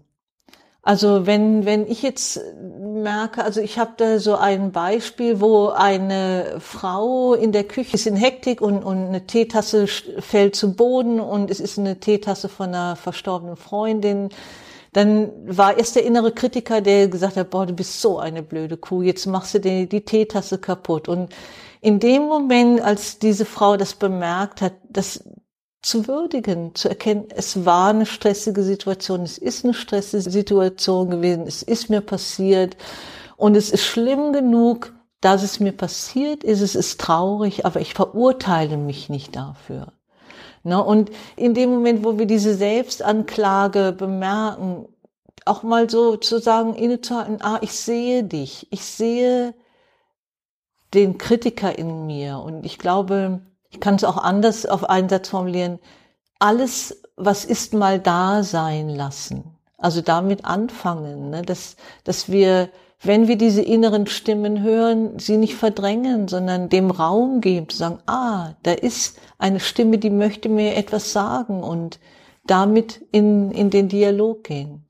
Also 0.83 1.27
wenn, 1.27 1.65
wenn 1.65 1.85
ich 1.85 2.01
jetzt 2.01 2.39
merke, 2.57 3.43
also 3.43 3.61
ich 3.61 3.77
habe 3.77 3.91
da 3.97 4.17
so 4.17 4.35
ein 4.35 4.71
Beispiel, 4.71 5.39
wo 5.39 5.67
eine 5.67 6.55
Frau 6.59 7.35
in 7.35 7.51
der 7.51 7.65
Küche 7.65 7.95
ist 7.95 8.07
in 8.07 8.15
Hektik 8.15 8.61
und, 8.61 8.83
und 8.83 9.07
eine 9.07 9.27
Teetasse 9.27 9.85
fällt 9.85 10.55
zu 10.55 10.75
Boden 10.75 11.19
und 11.19 11.51
es 11.51 11.59
ist 11.59 11.77
eine 11.77 11.99
Teetasse 11.99 12.49
von 12.49 12.69
einer 12.69 12.95
verstorbenen 12.95 13.57
Freundin. 13.57 14.29
Dann 14.91 15.31
war 15.45 15.77
erst 15.77 15.95
der 15.95 16.03
innere 16.03 16.31
Kritiker, 16.31 16.81
der 16.81 17.07
gesagt 17.07 17.37
hat, 17.37 17.51
boah, 17.51 17.67
du 17.67 17.73
bist 17.73 18.01
so 18.01 18.17
eine 18.17 18.41
blöde 18.41 18.75
Kuh, 18.75 19.03
jetzt 19.03 19.27
machst 19.27 19.53
du 19.53 19.59
die, 19.59 19.87
die 19.87 20.03
Teetasse 20.03 20.57
kaputt. 20.57 21.07
Und 21.07 21.31
in 21.79 21.99
dem 21.99 22.23
Moment, 22.23 22.81
als 22.81 23.19
diese 23.19 23.45
Frau 23.45 23.77
das 23.77 23.93
bemerkt 23.93 24.61
hat, 24.61 24.73
dass 24.89 25.23
zu 25.81 26.07
würdigen, 26.07 26.75
zu 26.75 26.89
erkennen, 26.89 27.25
es 27.35 27.65
war 27.65 27.89
eine 27.89 28.05
stressige 28.05 28.63
Situation, 28.63 29.21
es 29.23 29.37
ist 29.37 29.63
eine 29.63 29.73
stressige 29.73 30.29
Situation 30.29 31.09
gewesen, 31.09 31.47
es 31.47 31.63
ist 31.63 31.89
mir 31.89 32.01
passiert 32.01 32.77
und 33.35 33.55
es 33.55 33.71
ist 33.71 33.83
schlimm 33.83 34.31
genug, 34.31 34.93
dass 35.21 35.43
es 35.43 35.59
mir 35.59 35.71
passiert 35.71 36.43
ist, 36.43 36.61
es 36.61 36.75
ist 36.75 36.99
traurig, 36.99 37.65
aber 37.65 37.79
ich 37.79 37.93
verurteile 37.93 38.77
mich 38.77 39.09
nicht 39.09 39.35
dafür. 39.35 39.93
Ne? 40.63 40.83
Und 40.83 41.11
in 41.35 41.53
dem 41.53 41.71
Moment, 41.71 42.03
wo 42.03 42.19
wir 42.19 42.25
diese 42.25 42.55
Selbstanklage 42.55 43.91
bemerken, 43.91 44.87
auch 45.45 45.63
mal 45.63 45.89
so 45.89 46.17
zu 46.17 46.39
sagen, 46.39 46.75
innezuhalten, 46.75 47.39
ah, 47.41 47.59
ich 47.61 47.73
sehe 47.73 48.23
dich, 48.23 48.67
ich 48.71 48.83
sehe 48.83 49.55
den 50.93 51.17
Kritiker 51.17 51.77
in 51.77 52.05
mir 52.05 52.39
und 52.39 52.65
ich 52.65 52.77
glaube, 52.77 53.41
ich 53.71 53.79
kann 53.79 53.95
es 53.95 54.03
auch 54.03 54.17
anders 54.17 54.65
auf 54.65 54.89
einen 54.89 55.10
Satz 55.10 55.29
formulieren. 55.29 55.79
Alles, 56.39 57.01
was 57.15 57.45
ist 57.45 57.73
mal 57.73 57.99
da 57.99 58.43
sein 58.43 58.89
lassen. 58.89 59.55
Also 59.77 60.01
damit 60.01 60.45
anfangen, 60.45 61.31
ne? 61.31 61.41
dass, 61.41 61.75
dass 62.03 62.29
wir, 62.29 62.69
wenn 63.01 63.27
wir 63.27 63.38
diese 63.38 63.62
inneren 63.63 64.05
Stimmen 64.05 64.62
hören, 64.62 65.17
sie 65.17 65.38
nicht 65.38 65.55
verdrängen, 65.55 66.27
sondern 66.27 66.69
dem 66.69 66.91
Raum 66.91 67.41
geben, 67.41 67.69
zu 67.69 67.77
sagen, 67.77 67.99
ah, 68.05 68.53
da 68.62 68.73
ist 68.73 69.17
eine 69.39 69.60
Stimme, 69.60 69.97
die 69.97 70.12
möchte 70.12 70.49
mir 70.49 70.75
etwas 70.75 71.13
sagen 71.13 71.63
und 71.63 71.99
damit 72.45 73.03
in, 73.12 73.51
in 73.51 73.69
den 73.69 73.88
Dialog 73.88 74.43
gehen. 74.43 74.86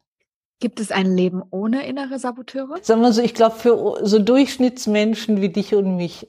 Gibt 0.60 0.80
es 0.80 0.92
ein 0.92 1.16
Leben 1.16 1.42
ohne 1.52 1.88
innere 1.88 2.20
Saboteure? 2.20 2.80
Sagen 2.82 3.02
wir 3.02 3.14
so, 3.14 3.22
ich 3.22 3.34
glaube, 3.34 3.56
für 3.56 4.00
so 4.04 4.20
Durchschnittsmenschen 4.20 5.42
wie 5.42 5.50
dich 5.50 5.74
und 5.74 5.96
mich 5.96 6.28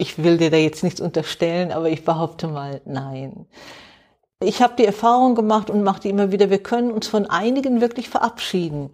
ich 0.00 0.22
will 0.22 0.38
dir 0.38 0.50
da 0.50 0.56
jetzt 0.56 0.82
nichts 0.82 1.00
unterstellen, 1.00 1.72
aber 1.72 1.90
ich 1.90 2.04
behaupte 2.04 2.48
mal, 2.48 2.80
nein. 2.86 3.46
Ich 4.42 4.62
habe 4.62 4.74
die 4.78 4.86
Erfahrung 4.86 5.34
gemacht 5.34 5.68
und 5.68 5.82
mache 5.82 6.00
die 6.00 6.08
immer 6.08 6.32
wieder, 6.32 6.48
wir 6.48 6.62
können 6.62 6.90
uns 6.90 7.06
von 7.06 7.26
einigen 7.26 7.82
wirklich 7.82 8.08
verabschieden. 8.08 8.90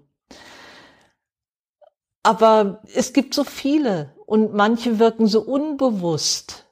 Aber 2.25 2.83
es 2.93 3.13
gibt 3.13 3.35
so 3.35 3.45
viele 3.45 4.17
und 4.27 4.53
manche 4.53 4.99
wirken 4.99 5.29
so 5.29 5.43
unbewusst. 5.43 6.67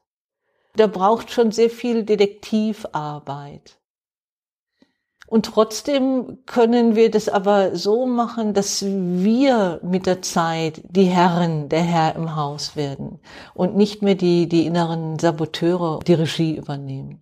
Da 0.74 0.88
braucht 0.88 1.30
schon 1.30 1.52
sehr 1.52 1.70
viel 1.70 2.02
Detektivarbeit. 2.02 3.78
Und 5.34 5.46
trotzdem 5.46 6.38
können 6.46 6.94
wir 6.94 7.10
das 7.10 7.28
aber 7.28 7.74
so 7.74 8.06
machen, 8.06 8.54
dass 8.54 8.84
wir 8.84 9.80
mit 9.82 10.06
der 10.06 10.22
Zeit 10.22 10.80
die 10.88 11.06
Herren, 11.06 11.68
der 11.68 11.82
Herr 11.82 12.14
im 12.14 12.36
Haus 12.36 12.76
werden 12.76 13.18
und 13.52 13.74
nicht 13.74 14.00
mehr 14.00 14.14
die, 14.14 14.48
die 14.48 14.64
inneren 14.64 15.18
Saboteure 15.18 15.98
die 16.06 16.14
Regie 16.14 16.56
übernehmen. 16.56 17.20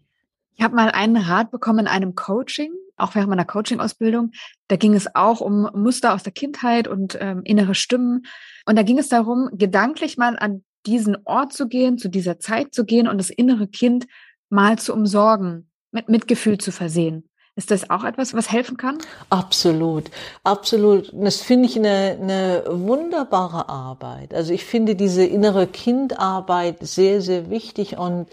Ich 0.57 0.62
habe 0.62 0.77
mal 0.77 0.90
einen 0.90 1.16
Rat 1.16 1.51
bekommen 1.51 1.79
in 1.79 1.87
einem 1.87 2.14
Coaching, 2.14 2.75
auch 2.98 3.14
während 3.14 3.31
meiner 3.31 3.46
Coaching-Ausbildung. 3.46 4.33
Da 4.68 4.77
ging 4.77 4.92
es 4.92 5.14
auch 5.14 5.40
um 5.40 5.70
Muster 5.72 6.12
aus 6.12 6.22
der 6.22 6.35
Kindheit 6.35 6.88
und 6.88 7.16
ähm, 7.18 7.40
innere 7.44 7.75
Stimmen. 7.75 8.27
Und 8.66 8.77
da 8.77 8.83
ging 8.83 8.98
es 8.98 9.09
darum, 9.09 9.48
gedanklich 9.55 10.18
mal 10.18 10.38
an 10.38 10.64
diesen 10.85 11.16
Ort 11.25 11.55
zu 11.55 11.66
gehen, 11.66 11.96
zu 11.96 12.11
dieser 12.11 12.38
Zeit 12.38 12.75
zu 12.75 12.85
gehen 12.85 13.09
und 13.09 13.16
das 13.16 13.31
innere 13.31 13.68
Kind 13.68 14.07
mal 14.51 14.79
zu 14.79 14.92
umsorgen, 14.92 15.70
mit 15.92 16.11
Mitgefühl 16.11 16.59
zu 16.59 16.72
versehen 16.72 17.27
Ist 17.55 17.71
das 17.71 17.91
auch 17.91 18.05
etwas, 18.05 18.33
was 18.33 18.51
helfen 18.51 18.79
kann? 18.79 18.97
Absolut, 19.29 20.05
absolut. 20.43 21.12
Das 21.12 21.43
finde 21.43 21.69
ich 21.69 21.77
eine, 21.77 22.17
eine 22.19 22.65
wunderbare 22.67 23.69
Arbeit. 23.69 24.33
Also 24.33 24.55
ich 24.55 24.65
finde 24.65 24.95
diese 24.95 25.23
innere 25.23 25.67
Kindarbeit 25.67 26.79
sehr, 26.81 27.21
sehr 27.21 27.51
wichtig 27.51 27.99
und 27.99 28.27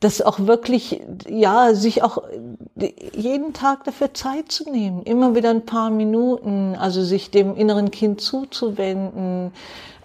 das 0.00 0.22
auch 0.22 0.38
wirklich, 0.40 1.02
ja, 1.28 1.74
sich 1.74 2.02
auch 2.02 2.22
jeden 3.14 3.52
Tag 3.52 3.84
dafür 3.84 4.14
Zeit 4.14 4.52
zu 4.52 4.70
nehmen, 4.70 5.02
immer 5.02 5.34
wieder 5.34 5.50
ein 5.50 5.66
paar 5.66 5.90
Minuten, 5.90 6.76
also 6.76 7.02
sich 7.02 7.30
dem 7.30 7.56
inneren 7.56 7.90
Kind 7.90 8.20
zuzuwenden, 8.20 9.52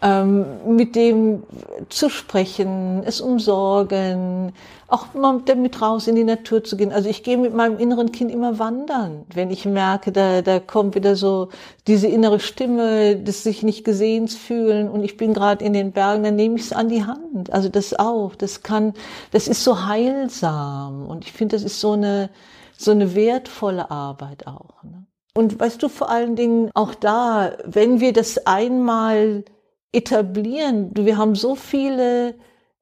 mit 0.04 0.96
dem 0.96 1.44
zu 1.90 2.10
sprechen, 2.10 3.04
es 3.06 3.22
umsorgen, 3.22 4.52
auch 4.88 5.14
mal 5.14 5.42
damit 5.46 5.80
raus 5.80 6.08
in 6.08 6.16
die 6.16 6.24
Natur 6.24 6.64
zu 6.64 6.76
gehen. 6.76 6.92
Also 6.92 7.08
ich 7.08 7.22
gehe 7.22 7.38
mit 7.38 7.54
meinem 7.54 7.78
inneren 7.78 8.12
Kind 8.12 8.32
immer 8.32 8.58
wandern, 8.58 9.26
wenn 9.34 9.52
ich 9.52 9.66
merke, 9.66 10.12
da, 10.12 10.42
da 10.42 10.60
kommt 10.60 10.96
wieder 10.96 11.16
so 11.16 11.50
diese 11.86 12.08
innere 12.08 12.40
Stimme, 12.40 13.16
das 13.18 13.44
sich 13.44 13.62
nicht 13.62 13.84
gesehen 13.84 14.28
fühlen 14.28 14.90
und 14.90 15.04
ich 15.04 15.18
bin 15.18 15.36
gerade 15.36 15.64
in 15.64 15.74
den 15.74 15.92
Bergen, 15.92 16.24
dann 16.24 16.36
nehme 16.36 16.56
ich 16.56 16.64
es 16.64 16.74
an 16.74 16.90
die 16.90 17.06
Hand. 17.06 17.54
Also 17.54 17.70
das 17.70 17.98
auch, 17.98 18.36
das 18.36 18.64
kann, 18.64 18.94
das 19.32 19.48
ist 19.48 19.64
so 19.64 19.86
heilsam 19.86 21.06
und 21.06 21.26
ich 21.26 21.32
finde, 21.32 21.56
das 21.56 21.64
ist 21.64 21.80
so 21.80 21.92
eine, 21.92 22.32
so 22.76 22.90
eine 22.90 23.14
wertvolle 23.14 23.92
Arbeit 23.92 24.48
auch. 24.48 24.82
Ne? 24.84 25.06
Und 25.36 25.60
weißt 25.60 25.82
du, 25.82 25.90
vor 25.90 26.10
allen 26.10 26.36
Dingen 26.36 26.72
auch 26.74 26.96
da, 26.96 27.54
wenn 27.66 28.02
wir 28.02 28.14
das 28.14 28.48
einmal 28.48 29.46
etablieren. 29.92 30.92
Wir 30.96 31.18
haben 31.18 31.36
so 31.36 31.56
viele 31.56 32.36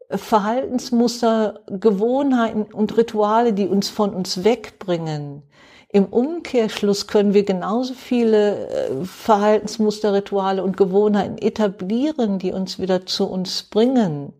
Verhaltensmuster, 0.10 1.62
Gewohnheiten 1.68 2.64
und 2.64 2.98
Rituale, 2.98 3.54
die 3.54 3.68
uns 3.68 3.90
von 3.90 4.14
uns 4.14 4.44
wegbringen. 4.44 5.44
Im 5.92 6.06
Umkehrschluss 6.06 7.08
können 7.08 7.34
wir 7.34 7.44
genauso 7.44 7.96
viele 7.96 8.68
äh, 8.68 9.06
Verhaltensmuster, 9.06 10.14
Rituale 10.14 10.64
und 10.64 10.78
Gewohnheiten 10.78 11.40
etablieren, 11.40 12.38
die 12.38 12.52
uns 12.52 12.78
wieder 12.78 13.08
zu 13.08 13.28
uns 13.28 13.64
bringen. 13.64 14.34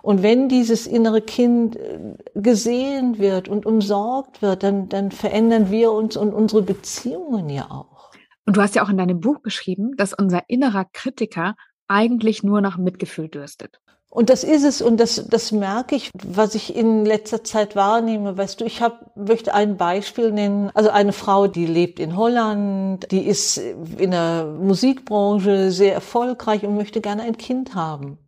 Und 0.00 0.22
wenn 0.22 0.48
dieses 0.48 0.86
innere 0.86 1.20
Kind 1.20 1.76
äh, 1.76 2.14
gesehen 2.34 3.18
wird 3.18 3.48
und 3.48 3.66
umsorgt 3.66 4.40
wird, 4.40 4.62
dann, 4.62 4.88
dann 4.88 5.10
verändern 5.10 5.70
wir 5.70 5.92
uns 5.92 6.16
und 6.16 6.32
unsere 6.32 6.62
Beziehungen 6.62 7.50
ja 7.50 7.70
auch. 7.70 8.10
Und 8.46 8.56
du 8.56 8.62
hast 8.62 8.74
ja 8.74 8.82
auch 8.82 8.88
in 8.88 8.96
deinem 8.96 9.20
Buch 9.20 9.42
geschrieben, 9.42 9.94
dass 9.98 10.14
unser 10.14 10.48
innerer 10.48 10.86
Kritiker 10.90 11.54
eigentlich 11.88 12.42
nur 12.42 12.60
nach 12.60 12.76
Mitgefühl 12.78 13.28
dürstet. 13.28 13.80
Und 14.10 14.30
das 14.30 14.42
ist 14.42 14.64
es 14.64 14.80
und 14.80 14.98
das, 14.98 15.26
das 15.28 15.52
merke 15.52 15.94
ich, 15.94 16.10
was 16.14 16.54
ich 16.54 16.74
in 16.74 17.04
letzter 17.04 17.44
Zeit 17.44 17.76
wahrnehme. 17.76 18.38
Weißt 18.38 18.60
du, 18.60 18.64
ich 18.64 18.80
hab, 18.80 19.14
möchte 19.16 19.52
ein 19.52 19.76
Beispiel 19.76 20.32
nennen. 20.32 20.70
Also 20.72 20.88
eine 20.90 21.12
Frau, 21.12 21.46
die 21.46 21.66
lebt 21.66 22.00
in 22.00 22.16
Holland, 22.16 23.10
die 23.10 23.26
ist 23.26 23.58
in 23.58 24.10
der 24.10 24.46
Musikbranche 24.46 25.70
sehr 25.70 25.92
erfolgreich 25.92 26.64
und 26.64 26.74
möchte 26.74 27.02
gerne 27.02 27.22
ein 27.22 27.36
Kind 27.36 27.74
haben. 27.74 28.18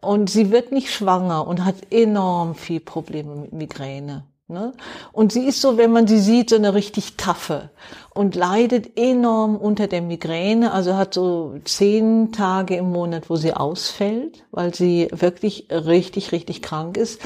Und 0.00 0.28
sie 0.28 0.50
wird 0.50 0.72
nicht 0.72 0.92
schwanger 0.92 1.46
und 1.46 1.64
hat 1.64 1.76
enorm 1.90 2.56
viel 2.56 2.80
Probleme 2.80 3.36
mit 3.36 3.52
Migräne. 3.52 4.24
Ne? 4.50 4.72
Und 5.12 5.32
sie 5.32 5.46
ist 5.46 5.60
so, 5.60 5.78
wenn 5.78 5.92
man 5.92 6.06
sie 6.06 6.18
sieht, 6.18 6.50
so 6.50 6.56
eine 6.56 6.74
richtig 6.74 7.16
taffe 7.16 7.70
und 8.14 8.34
leidet 8.34 8.98
enorm 8.98 9.56
unter 9.56 9.86
der 9.86 10.02
Migräne, 10.02 10.72
also 10.72 10.96
hat 10.96 11.14
so 11.14 11.54
zehn 11.64 12.32
Tage 12.32 12.76
im 12.76 12.90
Monat, 12.90 13.30
wo 13.30 13.36
sie 13.36 13.54
ausfällt, 13.54 14.44
weil 14.50 14.74
sie 14.74 15.08
wirklich 15.12 15.68
richtig, 15.70 16.32
richtig 16.32 16.62
krank 16.62 16.96
ist. 16.96 17.20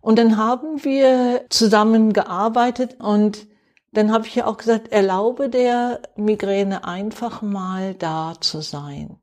Und 0.00 0.18
dann 0.18 0.36
haben 0.36 0.84
wir 0.84 1.44
zusammen 1.50 2.12
gearbeitet 2.12 2.96
und 3.00 3.46
dann 3.92 4.12
habe 4.12 4.26
ich 4.26 4.34
ja 4.34 4.46
auch 4.46 4.56
gesagt, 4.56 4.92
erlaube 4.92 5.48
der 5.48 6.00
Migräne 6.16 6.84
einfach 6.84 7.42
mal 7.42 7.94
da 7.94 8.34
zu 8.40 8.60
sein. 8.60 9.18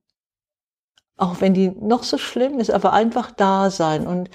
Auch 1.15 1.41
wenn 1.41 1.53
die 1.53 1.69
noch 1.69 2.03
so 2.03 2.17
schlimm 2.17 2.59
ist, 2.59 2.71
aber 2.71 2.91
einfach 2.91 3.31
da 3.31 3.69
sein. 3.69 4.07
Und 4.07 4.29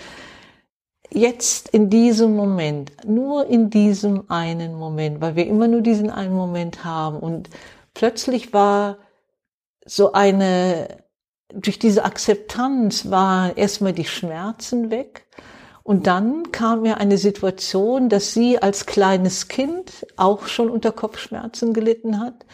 jetzt 1.10 1.68
in 1.68 1.90
diesem 1.90 2.36
Moment, 2.36 2.92
nur 3.06 3.46
in 3.46 3.70
diesem 3.70 4.30
einen 4.30 4.74
Moment, 4.74 5.20
weil 5.20 5.36
wir 5.36 5.46
immer 5.46 5.68
nur 5.68 5.80
diesen 5.80 6.10
einen 6.10 6.34
Moment 6.34 6.84
haben. 6.84 7.18
Und 7.18 7.48
plötzlich 7.94 8.52
war 8.52 8.98
so 9.84 10.12
eine, 10.12 11.02
durch 11.52 11.78
diese 11.78 12.04
Akzeptanz 12.04 13.10
waren 13.10 13.56
erstmal 13.56 13.92
die 13.92 14.04
Schmerzen 14.04 14.90
weg. 14.90 15.26
Und 15.82 16.06
dann 16.06 16.52
kam 16.52 16.82
mir 16.82 16.98
eine 16.98 17.16
Situation, 17.16 18.10
dass 18.10 18.34
sie 18.34 18.60
als 18.60 18.84
kleines 18.84 19.48
Kind 19.48 20.06
auch 20.16 20.46
schon 20.46 20.68
unter 20.68 20.92
Kopfschmerzen 20.92 21.72
gelitten 21.72 22.20
hat. 22.20 22.44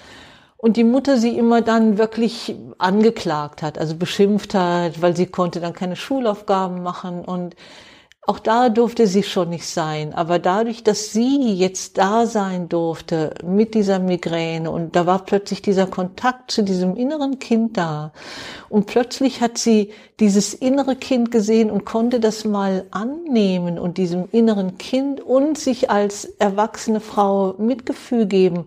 Und 0.57 0.77
die 0.77 0.85
Mutter 0.85 1.19
sie 1.19 1.37
immer 1.37 1.61
dann 1.61 1.99
wirklich 1.99 2.55
angeklagt 2.79 3.61
hat, 3.61 3.77
also 3.77 3.97
beschimpft 3.97 4.55
hat, 4.55 5.03
weil 5.03 5.17
sie 5.17 5.27
konnte 5.27 5.61
dann 5.61 5.73
keine 5.73 5.97
Schulaufgaben 5.97 6.83
machen 6.83 7.25
und 7.25 7.57
auch 8.27 8.39
da 8.39 8.71
durfte 8.71 9.07
sie 9.07 9.23
schon 9.23 9.51
nicht 9.51 9.67
sein. 9.67 10.15
Aber 10.15 10.39
dadurch, 10.39 10.83
dass 10.83 11.13
sie 11.13 11.53
jetzt 11.53 11.99
da 11.99 12.25
sein 12.25 12.71
durfte 12.71 13.35
mit 13.45 13.75
dieser 13.75 13.99
Migräne 13.99 14.71
und 14.71 14.97
da 14.97 15.05
war 15.05 15.25
plötzlich 15.25 15.61
dieser 15.61 15.87
Kontakt 15.87 16.51
zu 16.51 16.63
diesem 16.63 16.97
inneren 16.97 17.39
Kind 17.39 17.77
da. 17.77 18.13
Und 18.71 18.87
plötzlich 18.87 19.43
hat 19.43 19.59
sie 19.59 19.91
dieses 20.21 20.55
innere 20.55 20.97
Kind 20.97 21.31
gesehen 21.33 21.71
und 21.71 21.85
konnte 21.85 22.19
das 22.19 22.47
mal 22.47 22.87
annehmen 22.93 23.79
und 23.79 23.99
diesem 23.99 24.29
inneren 24.33 24.79
Kind 24.79 25.21
und 25.21 25.59
sich 25.59 25.91
als 25.91 26.25
erwachsene 26.25 27.01
Frau 27.01 27.55
Mitgefühl 27.59 28.25
geben. 28.25 28.65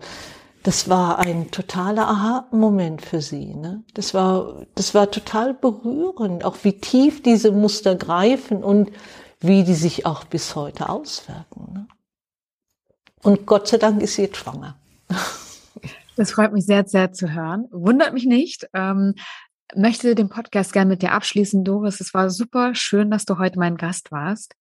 Das 0.61 0.87
war 0.87 1.17
ein 1.17 1.49
totaler 1.49 2.07
Aha-Moment 2.09 3.01
für 3.01 3.21
sie. 3.21 3.55
Ne? 3.55 3.83
Das 3.95 4.13
war, 4.13 4.65
das 4.75 4.93
war 4.93 5.09
total 5.09 5.55
berührend, 5.55 6.45
auch 6.45 6.57
wie 6.61 6.73
tief 6.73 7.23
diese 7.23 7.51
Muster 7.51 7.95
greifen 7.95 8.63
und 8.63 8.91
wie 9.39 9.63
die 9.63 9.75
sich 9.75 10.05
auch 10.05 10.23
bis 10.25 10.55
heute 10.55 10.89
auswirken. 10.89 11.73
Ne? 11.73 11.87
Und 13.23 13.45
Gott 13.45 13.67
sei 13.67 13.77
Dank 13.77 14.01
ist 14.01 14.15
sie 14.15 14.23
jetzt 14.23 14.37
schwanger. 14.37 14.77
Das 16.15 16.31
freut 16.31 16.51
mich 16.51 16.65
sehr, 16.65 16.87
sehr 16.87 17.11
zu 17.13 17.33
hören. 17.33 17.67
Wundert 17.71 18.13
mich 18.13 18.25
nicht. 18.25 18.67
Ähm, 18.73 19.13
möchte 19.75 20.15
den 20.15 20.29
Podcast 20.29 20.73
gerne 20.73 20.89
mit 20.89 21.01
dir 21.01 21.11
abschließen, 21.11 21.63
Doris. 21.63 21.99
Es 21.99 22.13
war 22.13 22.29
super 22.29 22.73
schön, 22.73 23.11
dass 23.11 23.25
du 23.25 23.37
heute 23.37 23.59
mein 23.59 23.77
Gast 23.77 24.11
warst. 24.11 24.53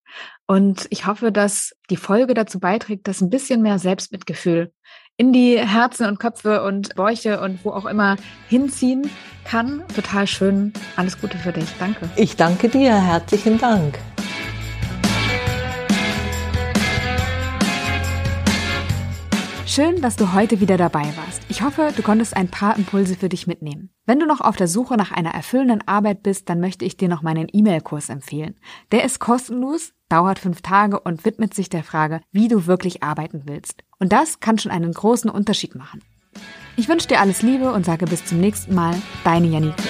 Und 0.46 0.86
ich 0.90 1.06
hoffe, 1.06 1.32
dass 1.32 1.72
die 1.90 1.96
Folge 1.96 2.34
dazu 2.34 2.60
beiträgt, 2.60 3.08
dass 3.08 3.20
ein 3.20 3.30
bisschen 3.30 3.62
mehr 3.62 3.78
Selbstmitgefühl 3.78 4.72
in 5.16 5.32
die 5.32 5.58
Herzen 5.58 6.06
und 6.06 6.18
Köpfe 6.18 6.62
und 6.62 6.94
Bäuche 6.94 7.40
und 7.40 7.64
wo 7.64 7.70
auch 7.70 7.86
immer 7.86 8.16
hinziehen 8.48 9.10
kann. 9.44 9.82
Total 9.94 10.26
schön. 10.26 10.72
Alles 10.96 11.18
Gute 11.20 11.38
für 11.38 11.52
dich. 11.52 11.68
Danke. 11.78 12.08
Ich 12.16 12.36
danke 12.36 12.68
dir. 12.68 12.94
Herzlichen 12.94 13.58
Dank. 13.58 13.98
Schön, 19.76 20.00
dass 20.00 20.16
du 20.16 20.32
heute 20.32 20.60
wieder 20.60 20.78
dabei 20.78 21.04
warst. 21.18 21.42
Ich 21.50 21.60
hoffe, 21.60 21.92
du 21.94 22.00
konntest 22.00 22.34
ein 22.34 22.48
paar 22.48 22.78
Impulse 22.78 23.14
für 23.14 23.28
dich 23.28 23.46
mitnehmen. 23.46 23.90
Wenn 24.06 24.18
du 24.18 24.24
noch 24.24 24.40
auf 24.40 24.56
der 24.56 24.68
Suche 24.68 24.96
nach 24.96 25.12
einer 25.12 25.34
erfüllenden 25.34 25.86
Arbeit 25.86 26.22
bist, 26.22 26.48
dann 26.48 26.60
möchte 26.60 26.86
ich 26.86 26.96
dir 26.96 27.10
noch 27.10 27.20
meinen 27.20 27.46
E-Mail-Kurs 27.52 28.08
empfehlen. 28.08 28.54
Der 28.90 29.04
ist 29.04 29.18
kostenlos, 29.18 29.92
dauert 30.08 30.38
fünf 30.38 30.62
Tage 30.62 30.98
und 30.98 31.26
widmet 31.26 31.52
sich 31.52 31.68
der 31.68 31.84
Frage, 31.84 32.22
wie 32.32 32.48
du 32.48 32.66
wirklich 32.66 33.02
arbeiten 33.02 33.42
willst. 33.44 33.84
Und 33.98 34.14
das 34.14 34.40
kann 34.40 34.56
schon 34.56 34.72
einen 34.72 34.92
großen 34.92 35.28
Unterschied 35.28 35.74
machen. 35.74 36.02
Ich 36.78 36.88
wünsche 36.88 37.08
dir 37.08 37.20
alles 37.20 37.42
Liebe 37.42 37.70
und 37.70 37.84
sage 37.84 38.06
bis 38.06 38.24
zum 38.24 38.40
nächsten 38.40 38.74
Mal, 38.74 38.94
deine 39.24 39.48
Janike. 39.48 39.82